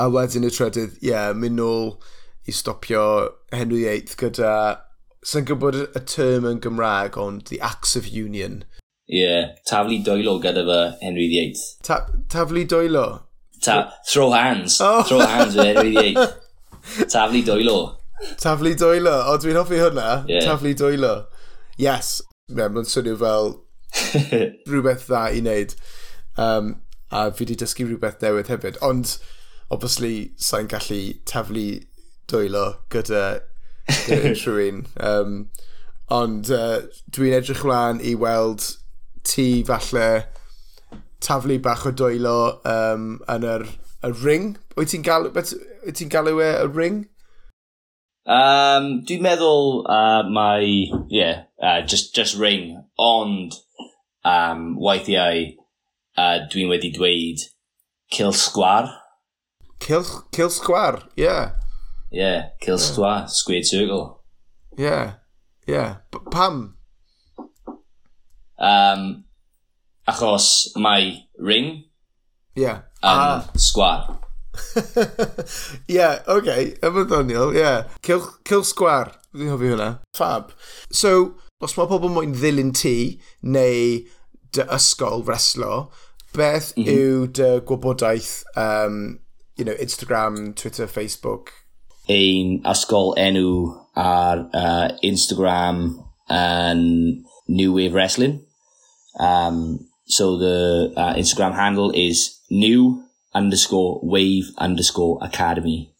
A 0.00 0.08
wedyn 0.08 0.48
y 0.48 0.50
trydydd, 0.50 0.96
yeah, 1.04 1.34
mynd 1.36 1.60
nôl 1.60 1.90
i 2.48 2.54
stopio 2.56 3.02
Henry 3.52 3.82
VIII 3.84 4.16
gyda, 4.22 4.54
sy'n 5.20 5.44
gwybod 5.50 5.76
y 5.82 6.02
term 6.08 6.48
yn 6.48 6.62
Gymraeg, 6.64 7.18
ond 7.20 7.44
the 7.52 7.60
Acts 7.60 7.92
of 8.00 8.08
Union. 8.08 8.62
Yeah, 9.04 9.52
taflu 9.68 10.00
doelo 10.06 10.38
gyda 10.40 10.64
fy 10.64 10.80
Henry 11.04 11.28
VIII. 11.28 11.60
Ta 11.84 12.06
taflu 12.32 12.64
doelo? 12.64 13.04
Ta, 13.62 13.92
throw 14.06 14.32
hands. 14.32 14.80
Oh. 14.80 15.02
Throw 15.02 15.20
hands 15.20 15.54
with 15.54 15.66
Henry 15.66 15.94
VIII. 15.94 16.14
Taflu 17.06 17.42
dwylo. 17.46 17.96
Taflu 18.42 18.74
dwylo. 18.78 19.14
O, 19.30 19.36
dwi'n 19.38 19.58
hoffi 19.60 19.78
hwnna. 19.78 20.24
Yeah. 20.28 20.46
Taflu 20.48 20.74
dwylo. 20.78 21.12
Yes. 21.78 22.20
Yeah, 22.50 22.68
mae'n 22.74 22.88
swnio 22.90 23.14
fel 23.20 23.54
rhywbeth 24.70 25.06
dda 25.06 25.22
i 25.30 25.44
wneud. 25.44 25.76
Um, 26.42 26.74
a 27.12 27.28
fi 27.30 27.44
wedi 27.44 27.56
dysgu 27.60 27.86
rhywbeth 27.86 28.20
newydd 28.24 28.50
hefyd. 28.50 28.80
Ond, 28.82 29.16
obviously, 29.70 30.32
sa'n 30.42 30.70
gallu 30.72 31.00
taflu 31.28 31.66
dwylo 32.32 32.66
gyda 32.92 33.24
unrhyw 34.10 34.60
un. 34.68 34.84
Um, 34.98 35.38
ond 36.12 36.50
uh, 36.52 36.82
dwi'n 37.14 37.38
edrych 37.38 37.62
mlaen 37.64 38.02
i 38.04 38.16
weld 38.18 38.66
ti 39.28 39.62
falle 39.68 40.24
taflu 41.22 41.58
bach 41.62 41.86
o 41.88 41.92
dwylo 41.94 42.36
um, 42.68 43.16
yn 43.30 43.46
yr, 43.46 43.66
y 44.02 44.12
ring. 44.22 44.52
Wyt 44.76 44.92
ti'n 44.92 45.06
galw, 45.06 45.30
wyt 45.34 45.54
ti'n 45.98 46.12
galw 46.12 46.40
e 46.42 46.50
y 46.64 46.68
ring? 46.70 47.02
Um, 48.22 49.00
dwi'n 49.06 49.24
meddwl 49.24 49.82
uh, 49.90 50.22
mae, 50.30 50.92
yeah, 51.10 51.44
uh, 51.62 51.80
just, 51.82 52.14
just 52.14 52.38
ring, 52.38 52.76
ond 52.98 53.56
um, 54.24 54.76
weithiau 54.78 55.48
uh, 56.18 56.38
dwi'n 56.52 56.70
wedi 56.70 56.92
dweud 56.94 57.42
kill 58.14 58.34
sgwar. 58.36 58.92
Kill, 59.82 60.06
kill 60.30 60.52
sgwar, 60.54 61.02
yeah. 61.16 61.56
Yeah, 62.12 62.50
kill 62.60 62.78
yeah. 62.78 62.86
sgwar, 62.86 63.30
square 63.30 63.64
circle. 63.64 64.22
Yeah, 64.78 65.14
yeah. 65.66 65.96
Pam? 66.30 66.76
Um, 68.58 69.24
Achos 70.08 70.72
mae 70.76 71.28
ring 71.38 71.84
yeah. 72.54 72.82
a 73.02 73.44
sgwar. 73.56 74.18
Ie, 74.76 75.94
yeah, 75.94 76.18
oce, 76.26 76.38
okay. 76.38 76.74
Ymwydoniol, 76.82 77.54
ie. 77.54 77.60
Yeah. 77.60 77.84
Kill, 78.02 78.26
kill 78.44 78.64
sgwar, 78.66 79.14
dwi'n 79.32 79.52
hoffi 79.52 79.70
hwnna. 79.72 79.90
Fab. 80.16 80.50
So, 80.92 81.38
os 81.62 81.76
mae 81.78 81.88
pobl 81.90 82.12
moyn 82.12 82.34
ddilyn 82.36 82.74
ti, 82.76 82.96
neu 83.42 84.02
dy 84.52 84.66
ysgol 84.74 85.24
reslo, 85.28 85.86
beth 86.36 86.72
mm 86.76 86.84
-hmm. 86.84 86.98
yw 86.98 87.26
dy 87.38 87.50
gwybodaeth, 87.68 88.42
um, 88.58 89.20
you 89.56 89.64
know, 89.64 89.76
Instagram, 89.78 90.52
Twitter, 90.58 90.88
Facebook? 90.90 91.52
Ein 92.10 92.58
ysgol 92.66 93.14
enw 93.20 93.70
ar 93.94 94.48
uh, 94.50 94.88
Instagram 95.06 96.02
yn 96.32 96.82
New 97.46 97.72
Wave 97.76 97.94
Wrestling. 97.94 98.40
Um, 99.20 99.86
So 100.04 100.36
the 100.36 100.92
uh, 100.96 101.14
Instagram 101.14 101.54
handle 101.54 101.90
is 101.90 102.40
new 102.50 103.04
underscore 103.34 104.00
wave 104.02 104.50
underscore 104.58 105.18
academy. 105.22 105.94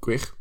Gwych. 0.00 0.32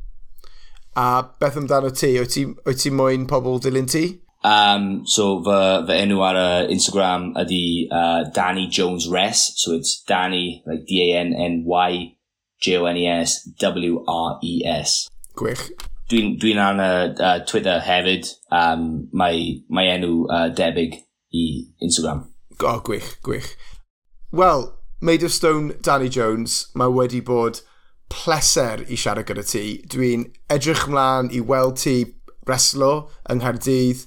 A 0.96 1.24
beth 1.40 1.56
amdano 1.56 1.90
ti? 1.90 2.20
Wyt 2.20 2.30
ti, 2.30 2.46
ti 2.78 2.90
moyn 2.90 3.28
pobl 3.28 3.60
dilyn 3.60 3.90
ti? 3.90 4.20
Um, 4.44 5.08
so 5.08 5.40
fy, 5.44 5.86
fy 5.88 6.02
enw 6.04 6.20
ar 6.22 6.38
uh, 6.38 6.64
Instagram 6.68 7.32
ydi 7.40 7.88
uh, 7.90 8.26
Danny 8.36 8.68
Jones 8.68 9.08
Res. 9.08 9.54
So 9.56 9.74
it's 9.74 10.04
Danny, 10.04 10.64
like 10.68 10.86
D-A-N-N-Y 10.86 12.18
J-O-N-E-S 12.64 13.50
W-R-E-S. 13.60 14.92
Gwych. 15.36 15.64
Dwi'n 16.12 16.36
dwi 16.40 16.54
ar 16.60 16.80
uh, 16.80 17.08
uh, 17.16 17.40
Twitter 17.48 17.80
hefyd. 17.84 18.30
Um, 18.52 19.08
mae, 19.12 19.64
mae 19.70 19.96
enw 19.96 20.28
uh, 20.28 20.48
debyg 20.56 21.00
i 21.34 21.48
Instagram. 21.84 22.28
O, 22.64 22.76
oh, 22.76 22.80
gwych, 22.80 23.18
gwych. 23.22 23.58
Wel, 24.32 24.72
Made 25.02 25.24
of 25.24 25.32
Stone 25.32 25.74
Danny 25.82 26.10
Jones, 26.10 26.70
mae 26.74 26.88
wedi 26.88 27.20
bod 27.22 27.60
pleser 28.08 28.86
i 28.88 28.96
siarad 28.96 29.28
gyda 29.28 29.44
ti. 29.44 29.64
Dwi'n 29.92 30.30
edrych 30.54 30.86
mlaen 30.88 31.28
i 31.36 31.42
weld 31.44 31.82
ti 31.82 31.96
reslo 32.48 32.92
yng 33.28 33.42
Nghaerdydd 33.42 34.06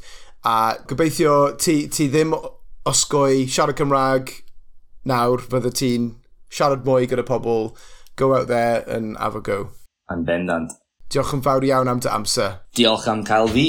a 0.49 0.57
gobeithio 0.89 1.35
ti, 1.61 1.83
ti 1.93 2.09
ddim 2.09 2.33
osgoi 2.89 3.45
siarad 3.45 3.77
Cymraeg 3.77 4.33
nawr 5.05 5.45
fydde 5.45 5.75
ti'n 5.77 6.09
siarad 6.49 6.89
mwy 6.89 7.11
gyda 7.11 7.27
pobl 7.29 7.75
go 8.17 8.33
out 8.39 8.49
there 8.49 8.81
and 8.89 9.19
have 9.21 9.37
a 9.37 9.45
go. 9.45 9.69
Yn 10.09 10.25
bendant. 10.25 10.73
Diolch 11.13 11.35
yn 11.37 11.45
fawr 11.45 11.69
iawn 11.69 11.93
am 11.93 12.01
dy 12.01 12.09
amser. 12.09 12.63
Diolch 12.73 13.05
am 13.13 13.21
cael 13.27 13.53
fi. 13.53 13.69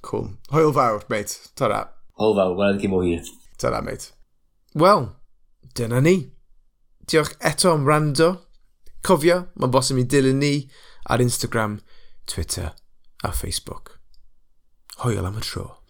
Cool. 0.00 0.32
Hwyl 0.50 0.72
fawr, 0.74 1.04
mate. 1.12 1.36
Ta-ra. 1.58 1.84
Hwyl 2.18 2.34
fawr, 2.40 2.56
wedi'i 2.58 2.90
mwyn. 2.90 3.28
Ta-ra, 3.60 3.84
mate. 3.84 4.10
Wel, 4.72 5.10
dyna 5.76 6.00
ni. 6.00 6.32
Diolch 7.04 7.34
eto 7.38 7.72
am 7.72 7.84
rando. 7.88 8.30
Cofio, 9.04 9.38
mae'n 9.58 9.72
bosib 9.74 9.98
i 10.00 10.06
dilyn 10.08 10.38
ni 10.40 10.54
ar 11.10 11.20
Instagram, 11.20 11.80
Twitter 12.24 12.70
a 13.22 13.32
Facebook. 13.36 13.98
Hwyl 15.02 15.26
am 15.26 15.36
y 15.40 15.44
tro. 15.44 15.81